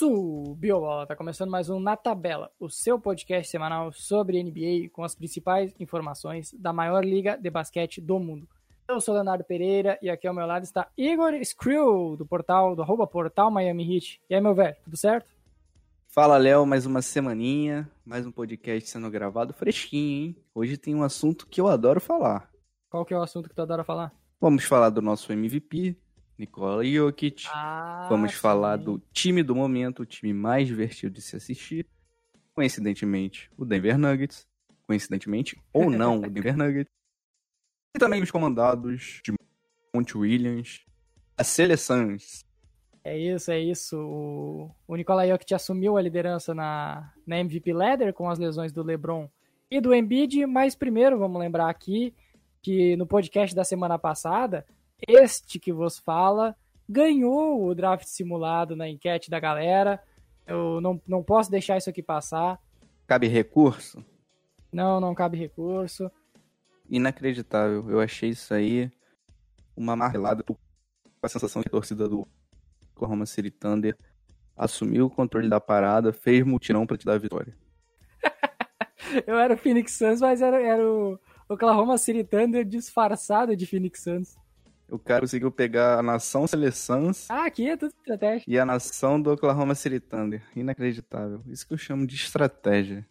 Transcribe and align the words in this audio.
Subiu 0.00 0.80
bola, 0.80 1.06
tá 1.06 1.14
começando 1.14 1.50
mais 1.50 1.68
um 1.68 1.78
Na 1.78 1.94
Tabela, 1.94 2.50
o 2.58 2.70
seu 2.70 2.98
podcast 2.98 3.50
semanal 3.50 3.92
sobre 3.92 4.42
NBA 4.42 4.88
com 4.90 5.04
as 5.04 5.14
principais 5.14 5.74
informações 5.78 6.54
da 6.54 6.72
maior 6.72 7.04
liga 7.04 7.36
de 7.36 7.50
basquete 7.50 8.00
do 8.00 8.18
mundo. 8.18 8.48
Eu 8.88 8.98
sou 8.98 9.12
Leonardo 9.12 9.44
Pereira 9.44 9.98
e 10.00 10.08
aqui 10.08 10.26
ao 10.26 10.32
meu 10.32 10.46
lado 10.46 10.62
está 10.62 10.88
Igor 10.96 11.34
Screw, 11.44 12.16
do 12.16 12.24
portal, 12.24 12.74
do 12.74 12.80
arroba 12.80 13.06
portal 13.06 13.50
Miami 13.50 13.94
Heat. 13.94 14.22
E 14.30 14.34
aí, 14.34 14.40
meu 14.40 14.54
velho, 14.54 14.74
tudo 14.82 14.96
certo? 14.96 15.28
Fala, 16.08 16.38
Léo, 16.38 16.64
mais 16.64 16.86
uma 16.86 17.02
semaninha, 17.02 17.86
mais 18.02 18.26
um 18.26 18.32
podcast 18.32 18.88
sendo 18.88 19.10
gravado 19.10 19.52
fresquinho, 19.52 20.28
hein? 20.28 20.36
Hoje 20.54 20.78
tem 20.78 20.94
um 20.94 21.02
assunto 21.02 21.46
que 21.46 21.60
eu 21.60 21.68
adoro 21.68 22.00
falar. 22.00 22.50
Qual 22.88 23.04
que 23.04 23.12
é 23.12 23.18
o 23.18 23.22
assunto 23.22 23.50
que 23.50 23.54
tu 23.54 23.60
adora 23.60 23.84
falar? 23.84 24.14
Vamos 24.40 24.64
falar 24.64 24.88
do 24.88 25.02
nosso 25.02 25.30
MVP, 25.30 25.94
Nikola 26.40 26.82
Jokic. 26.84 27.46
Ah, 27.52 28.06
Vamos 28.08 28.32
sim. 28.32 28.38
falar 28.38 28.76
do 28.76 28.98
time 29.12 29.42
do 29.42 29.54
momento, 29.54 30.00
o 30.00 30.06
time 30.06 30.32
mais 30.32 30.66
divertido 30.66 31.14
de 31.14 31.20
se 31.20 31.36
assistir. 31.36 31.86
Coincidentemente, 32.54 33.50
o 33.58 33.64
Denver 33.64 33.98
Nuggets. 33.98 34.48
Coincidentemente 34.86 35.60
ou 35.72 35.90
não, 35.90 36.18
o 36.18 36.20
Denver 36.30 36.56
Nuggets. 36.56 36.90
E 37.94 37.98
também 37.98 38.22
os 38.22 38.30
comandados 38.30 39.20
de 39.22 39.34
Monte 39.94 40.16
Williams, 40.16 40.80
as 41.36 41.48
seleções. 41.48 42.44
É 43.04 43.18
isso, 43.18 43.50
é 43.50 43.60
isso. 43.60 43.98
O, 43.98 44.70
o 44.88 44.96
Nikola 44.96 45.26
Jokic 45.26 45.52
assumiu 45.54 45.96
a 45.98 46.02
liderança 46.02 46.54
na, 46.54 47.12
na 47.26 47.38
MVP 47.38 47.72
Ladder 47.72 48.14
com 48.14 48.30
as 48.30 48.38
lesões 48.38 48.72
do 48.72 48.82
LeBron 48.82 49.28
e 49.70 49.80
do 49.80 49.94
Embiid, 49.94 50.46
mas 50.46 50.74
primeiro 50.74 51.18
vamos 51.18 51.38
lembrar 51.38 51.68
aqui 51.68 52.14
que 52.62 52.96
no 52.96 53.06
podcast 53.06 53.54
da 53.54 53.64
semana 53.64 53.98
passada, 53.98 54.66
este 55.06 55.58
que 55.58 55.72
vos 55.72 55.98
fala 55.98 56.56
ganhou 56.88 57.64
o 57.64 57.74
draft 57.74 58.06
simulado 58.06 58.74
na 58.74 58.88
enquete 58.88 59.30
da 59.30 59.38
galera. 59.38 60.02
Eu 60.46 60.80
não, 60.80 61.00
não 61.06 61.22
posso 61.22 61.50
deixar 61.50 61.76
isso 61.76 61.88
aqui 61.88 62.02
passar. 62.02 62.60
Cabe 63.06 63.28
recurso? 63.28 64.04
Não, 64.72 65.00
não 65.00 65.14
cabe 65.14 65.38
recurso. 65.38 66.10
Inacreditável. 66.88 67.88
Eu 67.88 68.00
achei 68.00 68.30
isso 68.30 68.52
aí 68.52 68.90
uma 69.76 69.94
marmelada 69.94 70.42
com 70.42 70.56
a 71.22 71.28
sensação 71.28 71.62
que 71.62 71.68
a 71.68 71.70
torcida 71.70 72.08
do 72.08 72.26
Oklahoma 72.94 73.24
City 73.24 73.50
Thunder 73.50 73.96
assumiu 74.56 75.06
o 75.06 75.10
controle 75.10 75.48
da 75.48 75.60
parada, 75.60 76.12
fez 76.12 76.44
mutirão 76.44 76.86
pra 76.86 76.96
te 76.96 77.06
dar 77.06 77.14
a 77.14 77.18
vitória. 77.18 77.56
Eu 79.26 79.38
era 79.38 79.54
o 79.54 79.56
Phoenix 79.56 79.92
Suns, 79.92 80.20
mas 80.20 80.42
era, 80.42 80.60
era 80.60 80.86
o 80.86 81.18
Oklahoma 81.48 81.96
City 81.96 82.24
Thunder 82.24 82.64
disfarçado 82.64 83.56
de 83.56 83.66
Phoenix 83.66 84.02
Suns. 84.02 84.36
O 84.90 84.98
cara 84.98 85.20
conseguiu 85.20 85.50
pegar 85.50 85.98
a 85.98 86.02
nação 86.02 86.46
Seleções 86.46 87.30
Ah, 87.30 87.46
aqui 87.46 87.68
é 87.68 87.76
tudo 87.76 87.92
estratégia. 87.96 88.44
e 88.46 88.58
a 88.58 88.64
nação 88.66 89.20
do 89.20 89.32
Oklahoma 89.32 89.74
City 89.74 90.00
Thunder. 90.00 90.42
Inacreditável. 90.56 91.42
Isso 91.46 91.66
que 91.66 91.74
eu 91.74 91.78
chamo 91.78 92.06
de 92.06 92.16
estratégia. 92.16 93.06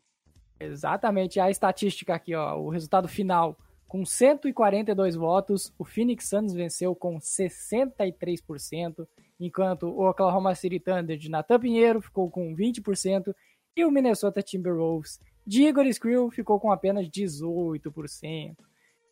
Exatamente, 0.60 1.40
a 1.40 1.50
estatística 1.50 2.14
aqui, 2.14 2.36
ó, 2.36 2.58
o 2.60 2.70
resultado 2.70 3.08
final. 3.08 3.58
Com 3.88 4.06
142 4.06 5.16
votos, 5.16 5.74
o 5.80 5.86
Phoenix 5.86 6.28
Suns 6.30 6.54
venceu 6.54 6.94
com 6.94 7.18
63%, 7.20 9.08
enquanto 9.40 9.84
o 9.88 10.08
Oklahoma 10.08 10.54
City 10.56 10.80
Thunder 10.80 11.18
de 11.18 11.30
Natan 11.30 11.60
Pinheiro 11.60 12.02
ficou 12.02 12.30
com 12.30 12.54
20% 12.56 13.34
e 13.76 13.86
o 13.86 13.92
Minnesota 13.92 14.42
Timberwolves 14.42 15.20
de 15.48 15.64
Igor 15.64 15.86
Skrill 15.88 16.30
ficou 16.30 16.60
com 16.60 16.72
apenas 16.72 17.08
18%. 17.08 18.56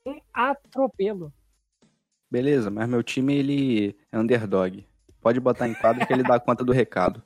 Um 0.05 0.19
atropelo. 0.33 1.33
Beleza, 2.29 2.69
mas 2.69 2.87
meu 2.89 3.01
time 3.01 3.35
ele 3.35 3.95
é 4.11 4.17
underdog. 4.17 4.85
Pode 5.21 5.39
botar 5.39 5.67
em 5.67 5.73
quadro 5.73 6.05
que 6.05 6.13
ele 6.13 6.23
dá 6.23 6.39
conta 6.39 6.63
do 6.63 6.71
recado. 6.71 7.23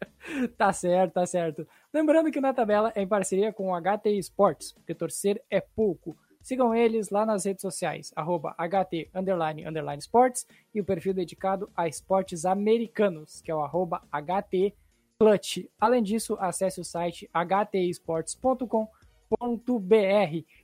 Tá 0.56 0.72
certo, 0.72 1.14
tá 1.14 1.26
certo. 1.26 1.66
Lembrando 1.92 2.30
que 2.30 2.40
na 2.40 2.52
tabela 2.52 2.92
é 2.94 3.02
em 3.02 3.08
parceria 3.08 3.52
com 3.52 3.72
o 3.72 3.80
HT 3.80 4.10
Esportes, 4.10 4.72
porque 4.72 4.94
torcer 4.94 5.42
é 5.50 5.60
pouco. 5.60 6.16
Sigam 6.40 6.74
eles 6.74 7.10
lá 7.10 7.26
nas 7.26 7.44
redes 7.44 7.62
sociais, 7.62 8.12
arroba 8.14 8.54
HT 8.58 9.10
underline, 9.14 9.66
underline 9.66 9.98
Sports 9.98 10.46
e 10.74 10.80
o 10.80 10.84
perfil 10.84 11.12
dedicado 11.14 11.68
a 11.76 11.88
esportes 11.88 12.44
americanos, 12.44 13.40
que 13.40 13.50
é 13.50 13.54
o 13.54 13.60
arroba 13.60 14.02
HT 14.12 14.74
Clutch. 15.18 15.68
Além 15.80 16.02
disso, 16.02 16.36
acesse 16.38 16.80
o 16.80 16.84
site 16.84 17.28
htesportes.com.br 17.34 18.86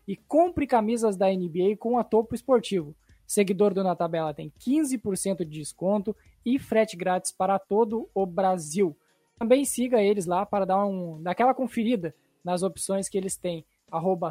e 0.06 0.16
compre 0.16 0.66
camisas 0.66 1.16
da 1.16 1.28
NBA 1.28 1.76
com 1.78 1.98
a 1.98 2.04
Topo 2.04 2.34
Esportivo. 2.34 2.94
Seguidor 3.34 3.74
do 3.74 3.82
Na 3.82 3.96
Tabela 3.96 4.32
tem 4.32 4.48
15% 4.60 5.38
de 5.38 5.58
desconto 5.58 6.14
e 6.46 6.56
frete 6.56 6.96
grátis 6.96 7.32
para 7.32 7.58
todo 7.58 8.08
o 8.14 8.24
Brasil. 8.24 8.96
Também 9.36 9.64
siga 9.64 10.00
eles 10.00 10.24
lá 10.24 10.46
para 10.46 10.64
dar 10.64 10.86
um, 10.86 11.20
daquela 11.20 11.52
conferida 11.52 12.14
nas 12.44 12.62
opções 12.62 13.08
que 13.08 13.18
eles 13.18 13.36
têm. 13.36 13.66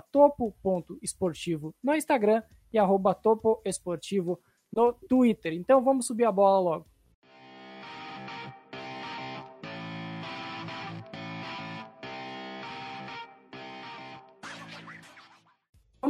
Topo.esportivo 0.10 1.76
no 1.84 1.94
Instagram 1.94 2.44
e 2.72 2.78
topoesportivo 3.22 4.40
no 4.74 4.94
Twitter. 4.94 5.52
Então 5.52 5.84
vamos 5.84 6.08
subir 6.08 6.24
a 6.24 6.32
bola 6.32 6.62
logo. 6.62 6.86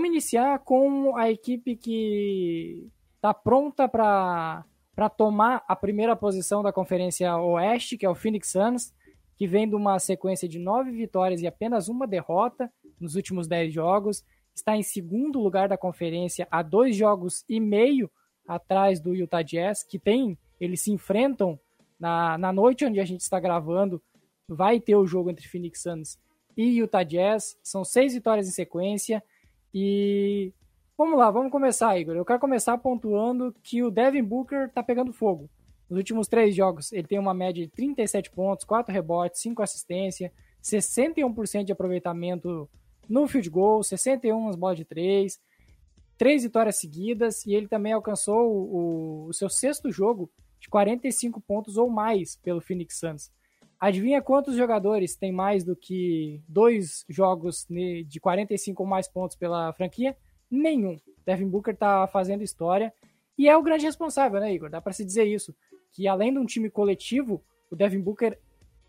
Vamos 0.03 0.15
iniciar 0.15 0.59
com 0.59 1.15
a 1.15 1.31
equipe 1.31 1.77
que 1.77 2.91
está 3.15 3.33
pronta 3.33 3.87
para 3.87 4.65
tomar 5.15 5.63
a 5.65 5.77
primeira 5.77 6.13
posição 6.13 6.61
da 6.61 6.73
Conferência 6.73 7.33
Oeste, 7.37 7.97
que 7.97 8.05
é 8.05 8.09
o 8.09 8.13
Phoenix 8.13 8.51
Suns, 8.51 8.93
que 9.37 9.47
vem 9.47 9.65
de 9.65 9.75
uma 9.75 9.97
sequência 9.99 10.45
de 10.45 10.59
nove 10.59 10.91
vitórias 10.91 11.41
e 11.41 11.47
apenas 11.47 11.87
uma 11.87 12.05
derrota 12.05 12.69
nos 12.99 13.15
últimos 13.15 13.47
dez 13.47 13.73
jogos. 13.73 14.25
Está 14.53 14.75
em 14.75 14.83
segundo 14.83 15.39
lugar 15.39 15.69
da 15.69 15.77
conferência, 15.77 16.49
a 16.51 16.61
dois 16.61 16.97
jogos 16.97 17.45
e 17.47 17.61
meio 17.61 18.11
atrás 18.45 18.99
do 18.99 19.15
Utah 19.15 19.41
Jazz, 19.41 19.85
que 19.85 19.97
tem, 19.97 20.37
eles 20.59 20.81
se 20.81 20.91
enfrentam 20.91 21.57
na, 21.97 22.37
na 22.37 22.51
noite 22.51 22.83
onde 22.83 22.99
a 22.99 23.05
gente 23.05 23.21
está 23.21 23.39
gravando. 23.39 24.03
Vai 24.49 24.81
ter 24.81 24.97
o 24.97 25.07
jogo 25.07 25.29
entre 25.29 25.47
Phoenix 25.47 25.81
Suns 25.81 26.19
e 26.57 26.79
Utah 26.79 27.03
Jazz. 27.03 27.57
São 27.63 27.85
seis 27.85 28.13
vitórias 28.13 28.49
em 28.49 28.51
sequência. 28.51 29.23
E 29.73 30.53
vamos 30.97 31.17
lá, 31.17 31.31
vamos 31.31 31.51
começar, 31.51 31.97
Igor. 31.97 32.16
Eu 32.16 32.25
quero 32.25 32.39
começar 32.39 32.78
pontuando 32.78 33.56
que 33.63 33.81
o 33.81 33.89
Devin 33.89 34.23
Booker 34.23 34.69
tá 34.69 34.84
pegando 34.84 35.11
fogo. 35.11 35.50
Nos 35.89 35.97
últimos 35.97 36.28
três 36.28 36.56
jogos, 36.56 36.91
ele 36.91 37.07
tem 37.07 37.19
uma 37.19 37.34
média 37.34 37.63
de 37.63 37.69
37 37.69 38.31
pontos, 38.31 38.66
4 38.66 38.94
rebotes, 38.94 39.41
5 39.41 39.62
assistências, 39.62 40.31
61% 40.62 41.63
de 41.63 41.72
aproveitamento 41.72 42.69
no 43.09 43.28
field 43.28 43.50
goal, 43.50 43.83
61 43.83 44.45
nas 44.45 44.56
bolas 44.56 44.78
de 44.78 44.85
3, 44.85 45.39
três 46.17 46.44
vitórias 46.44 46.78
seguidas, 46.78 47.45
e 47.45 47.53
ele 47.53 47.67
também 47.67 47.91
alcançou 47.91 48.50
o, 48.50 49.28
o 49.28 49.33
seu 49.33 49.50
sexto 49.50 49.91
jogo 49.91 50.31
de 50.59 50.69
45 50.69 51.41
pontos 51.41 51.78
ou 51.78 51.89
mais 51.89 52.38
pelo 52.38 52.62
Phoenix 52.62 52.97
Suns. 52.97 53.31
Adivinha 53.83 54.21
quantos 54.21 54.55
jogadores 54.55 55.13
tem 55.17 55.29
mais 55.29 55.66
do 55.66 55.75
que 55.75 56.41
dois 56.47 57.03
jogos 57.09 57.67
de 57.67 58.17
45 58.17 58.81
ou 58.81 58.88
mais 58.88 59.09
pontos 59.09 59.35
pela 59.35 59.73
franquia? 59.73 60.16
Nenhum. 60.49 60.97
Devin 61.25 61.49
Booker 61.49 61.75
tá 61.75 62.07
fazendo 62.07 62.45
história 62.45 62.94
e 63.38 63.49
é 63.49 63.57
o 63.57 63.61
grande 63.61 63.83
responsável, 63.83 64.39
né, 64.39 64.53
Igor? 64.53 64.69
Dá 64.69 64.79
para 64.79 64.94
se 64.94 65.03
dizer 65.03 65.25
isso. 65.25 65.53
Que 65.91 66.07
além 66.07 66.31
de 66.31 66.39
um 66.39 66.45
time 66.45 66.69
coletivo, 66.69 67.44
o 67.69 67.75
Devin 67.75 67.99
Booker 67.99 68.39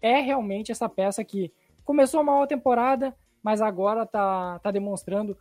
é 0.01 0.21
realmente 0.21 0.71
essa 0.71 0.89
peça 0.89 1.25
que 1.25 1.53
começou 1.85 2.23
mal 2.23 2.47
temporada, 2.47 3.13
mas 3.43 3.61
agora 3.61 4.07
tá, 4.07 4.61
tá 4.61 4.71
demonstrando 4.71 5.37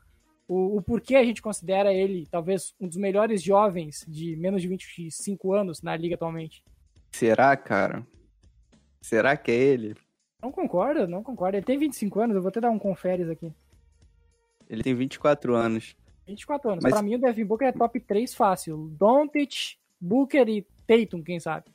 o, 0.47 0.77
o 0.77 0.81
porquê 0.81 1.15
a 1.15 1.23
gente 1.23 1.43
considera 1.43 1.93
ele 1.93 2.25
talvez 2.25 2.73
um 2.81 2.87
dos 2.87 2.97
melhores 2.97 3.43
jovens 3.43 4.03
de 4.07 4.35
menos 4.35 4.63
de 4.63 4.67
25 4.67 5.53
anos 5.53 5.83
na 5.83 5.95
liga 5.95 6.15
atualmente. 6.15 6.63
Será, 7.11 7.55
cara? 7.55 8.03
Será 9.03 9.35
que 9.35 9.51
é 9.51 9.55
ele? 9.55 9.95
Não 10.41 10.49
concordo, 10.49 11.05
não 11.07 11.21
concordo. 11.21 11.57
Ele 11.57 11.65
tem 11.65 11.77
25 11.77 12.21
anos, 12.21 12.35
eu 12.37 12.41
vou 12.41 12.47
até 12.47 12.61
dar 12.61 12.71
um 12.71 12.79
conferes 12.79 13.29
aqui. 13.29 13.53
Ele 14.69 14.81
tem 14.81 14.93
24 14.95 15.53
anos. 15.55 15.93
24 16.25 16.71
anos. 16.71 16.83
Mas- 16.83 16.93
Pra 16.93 17.01
mim, 17.01 17.15
o 17.15 17.19
Devin 17.19 17.43
Booker 17.45 17.67
é 17.67 17.71
top 17.73 17.99
3 17.99 18.33
fácil. 18.33 18.87
Doncic, 18.97 19.75
Booker 19.99 20.47
e 20.47 20.65
Tatum, 20.87 21.21
quem 21.21 21.37
sabe. 21.37 21.65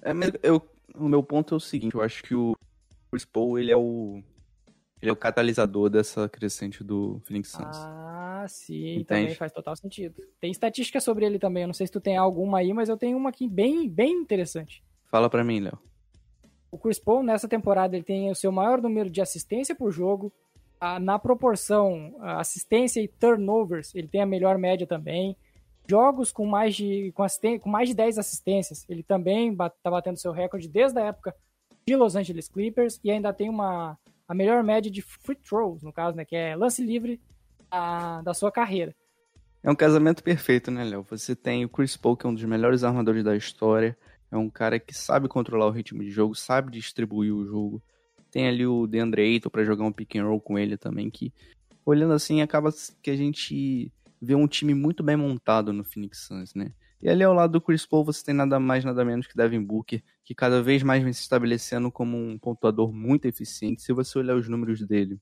É, 0.00 0.14
mas 0.14 0.30
eu, 0.42 0.66
o 0.94 1.06
meu 1.06 1.22
ponto 1.22 1.54
é 1.54 1.56
o 1.58 1.60
seguinte, 1.60 1.94
eu 1.94 2.00
acho 2.00 2.22
que 2.22 2.34
o 2.34 2.54
Chris 3.10 3.26
Paul, 3.26 3.58
ele 3.58 3.70
é 3.70 3.76
o 3.76 4.22
ele 5.02 5.10
é 5.10 5.12
o 5.12 5.16
catalisador 5.16 5.90
dessa 5.90 6.26
crescente 6.30 6.82
do 6.82 7.20
Phoenix 7.26 7.50
Suns. 7.50 7.76
Ah, 7.76 8.46
sim, 8.48 8.92
Entende? 8.92 9.04
também 9.04 9.34
faz 9.34 9.52
total 9.52 9.76
sentido. 9.76 10.14
Tem 10.40 10.50
estatística 10.50 10.98
sobre 10.98 11.26
ele 11.26 11.38
também, 11.38 11.64
eu 11.64 11.66
não 11.66 11.74
sei 11.74 11.86
se 11.86 11.92
tu 11.92 12.00
tem 12.00 12.16
alguma 12.16 12.58
aí, 12.58 12.72
mas 12.72 12.88
eu 12.88 12.96
tenho 12.96 13.18
uma 13.18 13.28
aqui 13.28 13.46
bem, 13.46 13.86
bem 13.88 14.12
interessante. 14.14 14.82
Fala 15.10 15.28
pra 15.28 15.44
mim, 15.44 15.60
Léo. 15.60 15.78
O 16.70 16.78
Chris 16.78 16.98
Paul, 16.98 17.22
nessa 17.22 17.48
temporada, 17.48 17.96
ele 17.96 18.04
tem 18.04 18.30
o 18.30 18.34
seu 18.34 18.50
maior 18.50 18.80
número 18.80 19.08
de 19.08 19.20
assistência 19.20 19.74
por 19.74 19.90
jogo. 19.90 20.32
Ah, 20.80 20.98
na 20.98 21.18
proporção 21.18 22.14
ah, 22.20 22.40
assistência 22.40 23.00
e 23.00 23.08
turnovers, 23.08 23.94
ele 23.94 24.08
tem 24.08 24.20
a 24.20 24.26
melhor 24.26 24.58
média 24.58 24.86
também. 24.86 25.36
Jogos 25.88 26.32
com 26.32 26.44
mais 26.44 26.74
de, 26.74 27.12
com, 27.14 27.24
com 27.60 27.70
mais 27.70 27.88
de 27.88 27.94
10 27.94 28.18
assistências, 28.18 28.84
ele 28.88 29.02
também 29.02 29.52
está 29.52 29.90
batendo 29.90 30.18
seu 30.18 30.32
recorde 30.32 30.68
desde 30.68 30.98
a 30.98 31.04
época 31.04 31.34
de 31.86 31.94
Los 31.94 32.16
Angeles 32.16 32.48
Clippers 32.48 33.00
e 33.04 33.10
ainda 33.10 33.32
tem 33.32 33.48
uma 33.48 33.96
a 34.28 34.34
melhor 34.34 34.62
média 34.62 34.90
de 34.90 35.02
free 35.02 35.36
throws, 35.36 35.82
no 35.82 35.92
caso, 35.92 36.16
né, 36.16 36.24
que 36.24 36.34
é 36.34 36.56
lance 36.56 36.82
livre 36.82 37.20
a, 37.70 38.20
da 38.22 38.34
sua 38.34 38.50
carreira. 38.50 38.94
É 39.62 39.70
um 39.70 39.74
casamento 39.74 40.22
perfeito, 40.22 40.70
né, 40.70 40.84
Léo? 40.84 41.04
Você 41.10 41.34
tem 41.34 41.64
o 41.64 41.68
Chris 41.68 41.96
Paul, 41.96 42.16
que 42.16 42.26
é 42.26 42.28
um 42.28 42.34
dos 42.34 42.44
melhores 42.44 42.84
armadores 42.84 43.24
da 43.24 43.36
história, 43.36 43.96
é 44.36 44.38
um 44.38 44.50
cara 44.50 44.78
que 44.78 44.94
sabe 44.94 45.28
controlar 45.28 45.66
o 45.66 45.70
ritmo 45.70 46.02
de 46.02 46.10
jogo, 46.10 46.34
sabe 46.34 46.70
distribuir 46.70 47.34
o 47.34 47.44
jogo. 47.44 47.82
Tem 48.30 48.46
ali 48.46 48.66
o 48.66 48.86
DeAndre 48.86 49.22
Ayton 49.22 49.48
para 49.48 49.64
jogar 49.64 49.84
um 49.84 49.92
pick 49.92 50.16
and 50.16 50.24
roll 50.24 50.40
com 50.40 50.58
ele 50.58 50.76
também, 50.76 51.10
que 51.10 51.32
olhando 51.84 52.12
assim 52.12 52.42
acaba 52.42 52.70
que 53.02 53.10
a 53.10 53.16
gente 53.16 53.92
vê 54.20 54.34
um 54.34 54.46
time 54.46 54.74
muito 54.74 55.02
bem 55.02 55.16
montado 55.16 55.72
no 55.72 55.84
Phoenix 55.84 56.26
Suns, 56.26 56.54
né? 56.54 56.72
E 57.00 57.08
ali 57.08 57.22
ao 57.22 57.34
lado 57.34 57.52
do 57.52 57.60
Chris 57.60 57.86
Paul 57.86 58.04
você 58.04 58.24
tem 58.24 58.34
nada 58.34 58.58
mais 58.58 58.84
nada 58.84 59.04
menos 59.04 59.26
que 59.26 59.36
Devin 59.36 59.62
Booker, 59.62 60.02
que 60.24 60.34
cada 60.34 60.62
vez 60.62 60.82
mais 60.82 61.02
vem 61.02 61.12
se 61.12 61.20
estabelecendo 61.20 61.90
como 61.90 62.16
um 62.16 62.38
pontuador 62.38 62.92
muito 62.92 63.26
eficiente. 63.26 63.82
Se 63.82 63.92
você 63.92 64.18
olhar 64.18 64.36
os 64.36 64.48
números 64.48 64.80
dele, 64.86 65.20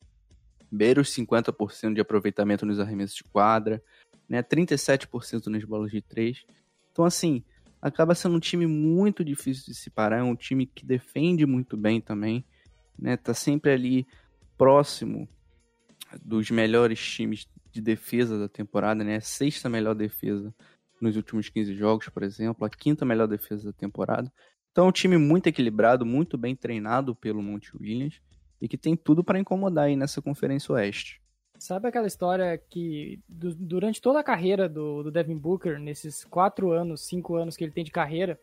beira 0.70 1.00
os 1.00 1.10
50% 1.10 1.94
de 1.94 2.00
aproveitamento 2.00 2.64
nos 2.64 2.80
arremessos 2.80 3.16
de 3.16 3.24
quadra, 3.24 3.82
né? 4.28 4.42
37% 4.42 5.46
nas 5.48 5.64
bolas 5.64 5.90
de 5.90 6.00
três. 6.00 6.44
Então 6.92 7.04
assim, 7.04 7.44
acaba 7.84 8.14
sendo 8.14 8.36
um 8.36 8.40
time 8.40 8.66
muito 8.66 9.22
difícil 9.22 9.66
de 9.66 9.74
se 9.74 9.90
parar, 9.90 10.20
é 10.20 10.22
um 10.22 10.34
time 10.34 10.64
que 10.64 10.86
defende 10.86 11.44
muito 11.44 11.76
bem 11.76 12.00
também, 12.00 12.42
né? 12.98 13.14
Tá 13.14 13.34
sempre 13.34 13.72
ali 13.72 14.06
próximo 14.56 15.28
dos 16.24 16.50
melhores 16.50 16.98
times 16.98 17.46
de 17.70 17.82
defesa 17.82 18.38
da 18.38 18.48
temporada, 18.48 19.04
né? 19.04 19.16
A 19.16 19.20
sexta 19.20 19.68
melhor 19.68 19.94
defesa 19.94 20.54
nos 20.98 21.14
últimos 21.14 21.50
15 21.50 21.74
jogos, 21.74 22.08
por 22.08 22.22
exemplo, 22.22 22.64
a 22.64 22.70
quinta 22.70 23.04
melhor 23.04 23.26
defesa 23.26 23.66
da 23.66 23.72
temporada. 23.74 24.32
Então 24.72 24.86
é 24.86 24.88
um 24.88 24.92
time 24.92 25.18
muito 25.18 25.48
equilibrado, 25.48 26.06
muito 26.06 26.38
bem 26.38 26.56
treinado 26.56 27.14
pelo 27.14 27.42
Monte 27.42 27.76
Williams 27.76 28.18
e 28.62 28.66
que 28.66 28.78
tem 28.78 28.96
tudo 28.96 29.22
para 29.22 29.38
incomodar 29.38 29.84
aí 29.84 29.96
nessa 29.96 30.22
Conferência 30.22 30.72
Oeste. 30.72 31.20
Sabe 31.64 31.88
aquela 31.88 32.06
história 32.06 32.58
que 32.58 33.18
do, 33.26 33.54
durante 33.54 33.98
toda 33.98 34.20
a 34.20 34.22
carreira 34.22 34.68
do, 34.68 35.04
do, 35.04 35.10
Devin 35.10 35.38
Booker, 35.38 35.80
nesses 35.80 36.22
quatro 36.22 36.72
anos, 36.72 37.06
cinco 37.06 37.36
anos 37.36 37.56
que 37.56 37.64
ele 37.64 37.72
tem 37.72 37.82
de 37.82 37.90
carreira, 37.90 38.38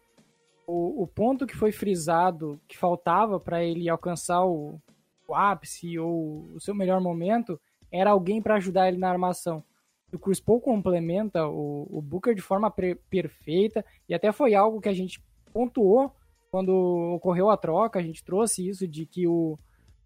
o, 0.66 1.04
o 1.04 1.06
ponto 1.06 1.46
que 1.46 1.56
foi 1.56 1.72
frisado 1.72 2.60
que 2.68 2.76
faltava 2.76 3.40
para 3.40 3.64
ele 3.64 3.88
alcançar 3.88 4.44
o, 4.44 4.82
o 5.28 5.36
ápice 5.36 6.00
ou 6.00 6.50
o 6.56 6.60
seu 6.60 6.74
melhor 6.74 7.00
momento 7.00 7.62
era 7.92 8.10
alguém 8.10 8.42
para 8.42 8.56
ajudar 8.56 8.88
ele 8.88 8.98
na 8.98 9.12
armação. 9.12 9.64
O 10.12 10.18
Chris 10.18 10.40
Paul 10.40 10.60
complementa 10.60 11.48
o, 11.48 11.88
o 11.92 12.02
Booker 12.02 12.34
de 12.34 12.42
forma 12.42 12.74
perfeita 13.08 13.86
e 14.10 14.16
até 14.16 14.32
foi 14.32 14.56
algo 14.56 14.82
que 14.82 14.90
a 14.90 14.96
gente 14.96 15.24
pontuou 15.54 16.12
quando 16.50 16.72
ocorreu 17.14 17.52
a 17.52 17.58
troca. 17.58 18.00
A 18.00 18.04
gente 18.04 18.24
trouxe 18.24 18.68
isso 18.68 18.88
de 18.88 19.06
que 19.06 19.28
o, 19.28 19.60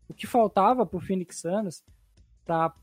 o 0.10 0.14
que 0.14 0.28
faltava 0.28 0.86
para 0.86 0.98
o 0.98 1.02
Phoenix 1.02 1.40
Suns 1.40 1.82
para 2.46 2.74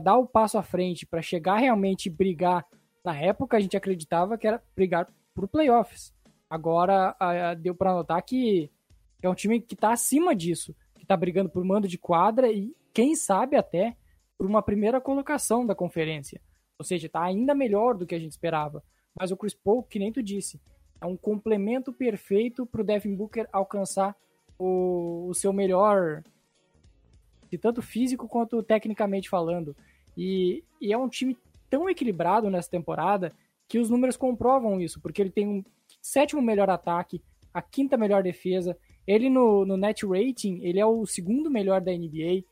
dar 0.00 0.16
o 0.16 0.26
passo 0.26 0.58
à 0.58 0.62
frente, 0.62 1.06
para 1.06 1.22
chegar 1.22 1.56
realmente 1.56 2.06
e 2.06 2.10
brigar. 2.10 2.64
Na 3.04 3.16
época 3.16 3.56
a 3.56 3.60
gente 3.60 3.76
acreditava 3.76 4.36
que 4.36 4.46
era 4.46 4.62
brigar 4.74 5.08
por 5.34 5.48
playoffs. 5.48 6.12
Agora 6.50 7.14
deu 7.60 7.74
para 7.74 7.94
notar 7.94 8.22
que 8.22 8.70
é 9.22 9.28
um 9.28 9.34
time 9.34 9.60
que 9.60 9.74
está 9.74 9.92
acima 9.92 10.34
disso, 10.34 10.74
que 10.94 11.02
está 11.02 11.16
brigando 11.16 11.50
por 11.50 11.64
mando 11.64 11.88
de 11.88 11.98
quadra 11.98 12.50
e 12.50 12.74
quem 12.92 13.14
sabe 13.14 13.56
até 13.56 13.96
por 14.36 14.46
uma 14.46 14.62
primeira 14.62 15.00
colocação 15.00 15.66
da 15.66 15.74
conferência. 15.74 16.40
Ou 16.78 16.84
seja, 16.84 17.06
está 17.06 17.22
ainda 17.22 17.54
melhor 17.54 17.96
do 17.96 18.06
que 18.06 18.14
a 18.14 18.18
gente 18.18 18.30
esperava. 18.30 18.82
Mas 19.18 19.30
o 19.30 19.36
Chris 19.36 19.54
Paul, 19.54 19.82
que 19.82 19.98
nem 19.98 20.12
tu 20.12 20.22
disse, 20.22 20.60
é 21.00 21.06
um 21.06 21.16
complemento 21.16 21.92
perfeito 21.92 22.64
para 22.64 22.80
o 22.80 22.84
Devin 22.84 23.16
Booker 23.16 23.48
alcançar 23.52 24.16
o, 24.58 25.28
o 25.28 25.34
seu 25.34 25.52
melhor, 25.52 26.22
de 27.50 27.58
tanto 27.58 27.82
físico 27.82 28.28
quanto 28.28 28.62
tecnicamente 28.62 29.28
falando. 29.28 29.76
E, 30.16 30.62
e, 30.80 30.92
é 30.92 30.98
um 30.98 31.08
time 31.08 31.36
tão 31.70 31.88
equilibrado 31.88 32.50
nessa 32.50 32.70
temporada 32.70 33.32
que 33.68 33.78
os 33.78 33.90
números 33.90 34.16
comprovam 34.16 34.80
isso, 34.80 35.00
porque 35.00 35.22
ele 35.22 35.30
tem 35.30 35.46
um 35.46 35.64
sétimo 36.00 36.40
melhor 36.40 36.70
ataque, 36.70 37.22
a 37.52 37.60
quinta 37.62 37.96
melhor 37.96 38.22
defesa. 38.22 38.76
Ele 39.06 39.28
no, 39.28 39.64
no 39.64 39.76
net 39.76 40.04
rating, 40.06 40.60
ele 40.62 40.80
é 40.80 40.86
o 40.86 41.06
segundo 41.06 41.50
melhor 41.50 41.80
da 41.80 41.92
NBA 41.92 42.44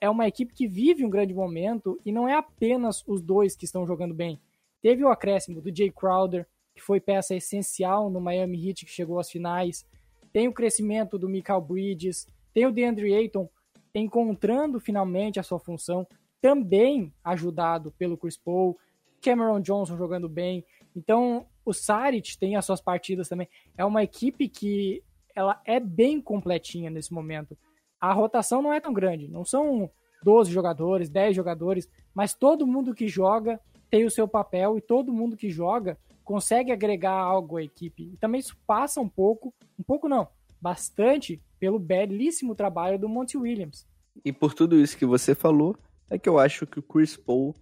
é 0.00 0.08
uma 0.08 0.28
equipe 0.28 0.52
que 0.52 0.66
vive 0.66 1.04
um 1.04 1.10
grande 1.10 1.34
momento 1.34 1.98
e 2.04 2.12
não 2.12 2.28
é 2.28 2.34
apenas 2.34 3.02
os 3.06 3.22
dois 3.22 3.56
que 3.56 3.64
estão 3.64 3.86
jogando 3.86 4.14
bem. 4.14 4.38
Teve 4.82 5.02
o 5.04 5.08
acréscimo 5.08 5.60
do 5.60 5.74
Jay 5.74 5.90
Crowder, 5.90 6.46
que 6.74 6.82
foi 6.82 7.00
peça 7.00 7.34
essencial 7.34 8.10
no 8.10 8.20
Miami 8.20 8.68
Heat 8.68 8.84
que 8.84 8.92
chegou 8.92 9.18
às 9.18 9.30
finais. 9.30 9.86
Tem 10.32 10.46
o 10.46 10.52
crescimento 10.52 11.18
do 11.18 11.28
Michael 11.28 11.60
Bridges, 11.62 12.26
tem 12.52 12.66
o 12.66 12.72
DeAndre 12.72 13.14
Ayton 13.14 13.48
encontrando 13.94 14.78
finalmente 14.78 15.40
a 15.40 15.42
sua 15.42 15.58
função, 15.58 16.06
também 16.40 17.12
ajudado 17.24 17.92
pelo 17.92 18.16
Chris 18.16 18.36
Paul, 18.36 18.78
Cameron 19.20 19.60
Johnson 19.60 19.96
jogando 19.96 20.28
bem. 20.28 20.64
Então, 20.96 21.46
o 21.64 21.72
Saric 21.72 22.38
tem 22.38 22.56
as 22.56 22.64
suas 22.64 22.80
partidas 22.80 23.28
também. 23.28 23.48
É 23.76 23.84
uma 23.84 24.02
equipe 24.02 24.48
que 24.48 25.02
ela 25.34 25.60
é 25.64 25.78
bem 25.78 26.20
completinha 26.20 26.90
nesse 26.90 27.12
momento 27.12 27.56
a 28.00 28.12
rotação 28.12 28.62
não 28.62 28.72
é 28.72 28.80
tão 28.80 28.92
grande. 28.92 29.28
Não 29.28 29.44
são 29.44 29.90
12 30.24 30.50
jogadores, 30.50 31.10
10 31.10 31.36
jogadores, 31.36 31.88
mas 32.14 32.34
todo 32.34 32.66
mundo 32.66 32.94
que 32.94 33.06
joga 33.06 33.60
tem 33.90 34.04
o 34.04 34.10
seu 34.10 34.26
papel 34.26 34.78
e 34.78 34.80
todo 34.80 35.12
mundo 35.12 35.36
que 35.36 35.50
joga 35.50 35.98
consegue 36.24 36.72
agregar 36.72 37.12
algo 37.12 37.58
à 37.58 37.62
equipe. 37.62 38.10
E 38.14 38.16
também 38.16 38.40
isso 38.40 38.56
passa 38.66 39.00
um 39.00 39.08
pouco, 39.08 39.52
um 39.78 39.82
pouco 39.82 40.08
não, 40.08 40.28
bastante 40.60 41.42
pelo 41.60 41.78
belíssimo 41.78 42.54
trabalho 42.54 42.98
do 42.98 43.08
Monty 43.08 43.36
Williams. 43.36 43.86
E 44.24 44.32
por 44.32 44.54
tudo 44.54 44.76
isso 44.76 44.96
que 44.96 45.06
você 45.06 45.34
falou, 45.34 45.76
é 46.08 46.18
que 46.18 46.28
eu 46.28 46.38
acho 46.38 46.66
que 46.66 46.78
o 46.78 46.82
Chris 46.82 47.16
Paul 47.16 47.54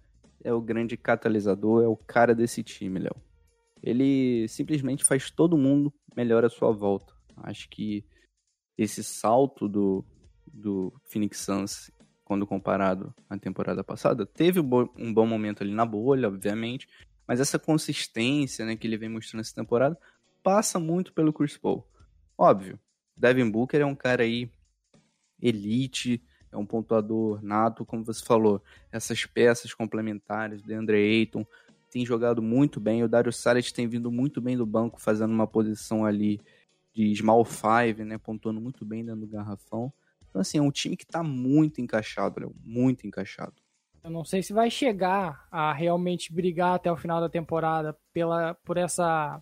é 0.43 0.51
o 0.53 0.61
grande 0.61 0.97
catalisador, 0.97 1.83
é 1.83 1.87
o 1.87 1.97
cara 1.97 2.33
desse 2.33 2.63
time, 2.63 2.99
Léo. 2.99 3.15
Ele 3.83 4.47
simplesmente 4.47 5.05
faz 5.05 5.29
todo 5.29 5.57
mundo 5.57 5.93
melhor 6.15 6.43
à 6.43 6.49
sua 6.49 6.71
volta. 6.71 7.13
Acho 7.37 7.69
que 7.69 8.03
esse 8.77 9.03
salto 9.03 9.67
do, 9.67 10.03
do 10.47 10.93
Phoenix 11.05 11.39
Suns 11.39 11.91
quando 12.29 12.45
comparado 12.45 13.13
à 13.27 13.37
temporada 13.39 13.83
passada. 13.83 14.23
Teve 14.23 14.59
um 14.59 15.13
bom 15.13 15.25
momento 15.25 15.63
ali 15.63 15.73
na 15.73 15.83
bolha, 15.83 16.27
obviamente, 16.27 16.87
mas 17.27 17.39
essa 17.39 17.57
consistência 17.57 18.65
né, 18.65 18.75
que 18.75 18.85
ele 18.85 18.97
vem 18.97 19.09
mostrando 19.09 19.41
essa 19.41 19.55
temporada 19.55 19.97
passa 20.43 20.79
muito 20.79 21.11
pelo 21.11 21.33
Chris 21.33 21.57
Paul. 21.57 21.87
Óbvio, 22.37 22.79
Devin 23.19 23.51
Booker 23.51 23.81
é 23.81 23.85
um 23.85 23.95
cara 23.95 24.23
aí 24.23 24.49
elite, 25.41 26.23
é 26.51 26.57
um 26.57 26.65
pontuador 26.65 27.43
nato, 27.43 27.85
como 27.85 28.03
você 28.03 28.23
falou. 28.23 28.63
Essas 28.91 29.25
peças 29.25 29.73
complementares, 29.73 30.63
DeAndre 30.63 30.97
Ayton 30.97 31.45
tem 31.91 32.05
jogado 32.05 32.41
muito 32.41 32.79
bem, 32.79 33.03
o 33.03 33.09
Dario 33.09 33.33
Saric 33.33 33.73
tem 33.73 33.87
vindo 33.87 34.11
muito 34.11 34.39
bem 34.39 34.55
do 34.55 34.65
banco, 34.65 35.01
fazendo 35.01 35.33
uma 35.33 35.47
posição 35.47 36.05
ali 36.05 36.39
de 36.93 37.15
small 37.15 37.43
five, 37.43 38.03
né, 38.03 38.17
pontuando 38.17 38.61
muito 38.61 38.85
bem 38.85 39.03
dentro 39.03 39.21
do 39.21 39.27
garrafão. 39.27 39.91
Então, 40.29 40.39
assim, 40.39 40.59
é 40.59 40.61
um 40.61 40.71
time 40.71 40.95
que 40.95 41.05
tá 41.05 41.23
muito 41.23 41.81
encaixado, 41.81 42.39
Léo, 42.39 42.55
muito 42.63 43.07
encaixado. 43.07 43.55
Eu 44.03 44.11
não 44.11 44.23
sei 44.23 44.41
se 44.41 44.53
vai 44.53 44.69
chegar 44.69 45.47
a 45.51 45.73
realmente 45.73 46.31
brigar 46.31 46.75
até 46.75 46.91
o 46.91 46.97
final 46.97 47.19
da 47.19 47.27
temporada 47.27 47.97
pela, 48.13 48.53
por 48.53 48.77
essa, 48.77 49.41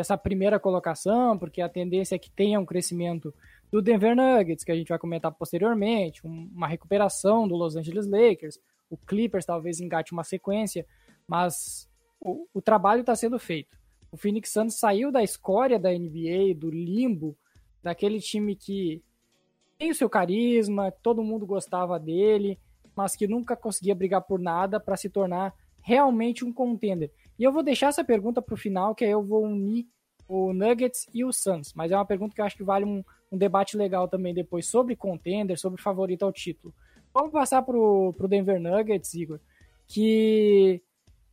essa 0.00 0.16
primeira 0.16 0.58
colocação, 0.58 1.38
porque 1.38 1.60
a 1.60 1.68
tendência 1.68 2.14
é 2.14 2.18
que 2.18 2.30
tenha 2.30 2.58
um 2.60 2.66
crescimento 2.66 3.34
do 3.70 3.82
Denver 3.82 4.16
Nuggets, 4.16 4.64
que 4.64 4.72
a 4.72 4.74
gente 4.74 4.88
vai 4.88 4.98
comentar 4.98 5.32
posteriormente, 5.32 6.20
uma 6.24 6.66
recuperação 6.66 7.46
do 7.46 7.56
Los 7.56 7.76
Angeles 7.76 8.06
Lakers, 8.06 8.58
o 8.90 8.96
Clippers 8.96 9.44
talvez 9.44 9.80
engate 9.80 10.12
uma 10.12 10.24
sequência, 10.24 10.86
mas 11.26 11.88
o, 12.20 12.46
o 12.54 12.62
trabalho 12.62 13.00
está 13.00 13.14
sendo 13.14 13.38
feito. 13.38 13.78
O 14.10 14.16
Phoenix 14.16 14.50
Suns 14.50 14.78
saiu 14.78 15.12
da 15.12 15.22
escória 15.22 15.78
da 15.78 15.90
NBA, 15.90 16.54
do 16.56 16.70
limbo, 16.70 17.36
daquele 17.82 18.20
time 18.20 18.56
que 18.56 19.02
tem 19.76 19.90
o 19.90 19.94
seu 19.94 20.08
carisma, 20.08 20.90
todo 20.90 21.22
mundo 21.22 21.46
gostava 21.46 22.00
dele, 22.00 22.58
mas 22.96 23.14
que 23.14 23.28
nunca 23.28 23.54
conseguia 23.54 23.94
brigar 23.94 24.22
por 24.22 24.40
nada 24.40 24.80
para 24.80 24.96
se 24.96 25.08
tornar 25.08 25.54
realmente 25.80 26.44
um 26.44 26.52
contender. 26.52 27.12
E 27.38 27.44
eu 27.44 27.52
vou 27.52 27.62
deixar 27.62 27.88
essa 27.88 28.02
pergunta 28.02 28.42
para 28.42 28.54
o 28.54 28.58
final, 28.58 28.94
que 28.94 29.04
aí 29.04 29.10
eu 29.10 29.22
vou 29.22 29.44
unir 29.44 29.86
o 30.26 30.52
Nuggets 30.52 31.06
e 31.14 31.24
o 31.24 31.32
Suns, 31.32 31.72
mas 31.74 31.90
é 31.90 31.96
uma 31.96 32.04
pergunta 32.04 32.34
que 32.34 32.40
eu 32.40 32.44
acho 32.44 32.56
que 32.56 32.64
vale 32.64 32.84
um, 32.84 33.02
um 33.32 33.38
debate 33.38 33.76
legal 33.76 34.06
também 34.08 34.34
depois 34.34 34.66
sobre 34.66 34.94
contender, 34.94 35.58
sobre 35.58 35.80
favorito 35.80 36.24
ao 36.24 36.32
título. 36.32 36.74
Vamos 37.14 37.32
passar 37.32 37.62
para 37.62 37.76
o 37.76 38.12
Denver 38.28 38.60
Nuggets, 38.60 39.14
Igor, 39.14 39.40
que 39.86 40.82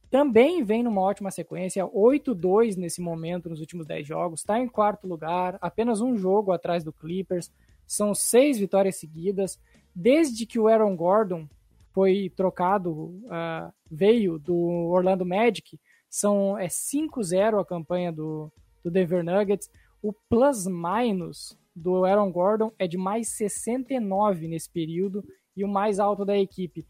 também 0.10 0.64
vem 0.64 0.82
numa 0.82 1.02
ótima 1.02 1.30
sequência, 1.30 1.86
8-2 1.86 2.78
nesse 2.78 3.02
momento 3.02 3.50
nos 3.50 3.60
últimos 3.60 3.86
10 3.86 4.08
jogos, 4.08 4.40
está 4.40 4.58
em 4.58 4.68
quarto 4.68 5.08
lugar, 5.08 5.58
apenas 5.60 6.00
um 6.00 6.16
jogo 6.16 6.54
atrás 6.54 6.84
do 6.84 6.94
Clippers, 6.94 7.52
são 7.86 8.16
seis 8.16 8.58
vitórias 8.58 8.96
seguidas. 8.96 9.60
Desde 9.94 10.46
que 10.46 10.60
o 10.60 10.68
Aaron 10.68 10.96
Gordon 10.96 11.48
foi 11.92 12.32
trocado, 12.36 12.92
uh, 12.94 13.72
veio 13.90 14.40
do 14.40 14.56
Orlando 14.56 15.26
Magic, 15.26 15.80
são 16.16 16.58
é 16.58 16.68
5-0 16.68 17.60
a 17.60 17.66
campanha 17.66 18.10
do, 18.10 18.50
do 18.82 18.90
Denver 18.90 19.22
Nuggets. 19.22 19.70
O 20.02 20.14
plus-minus 20.14 21.58
do 21.76 22.06
Aaron 22.06 22.32
Gordon 22.32 22.72
é 22.80 22.88
de 22.88 22.98
mais 22.98 23.36
69 23.36 24.48
nesse 24.48 24.70
período 24.70 25.26
e 25.58 25.66
o 25.66 25.68
mais 25.68 26.00
alto 26.00 26.24
da 26.24 26.38
equipe. 26.38 26.88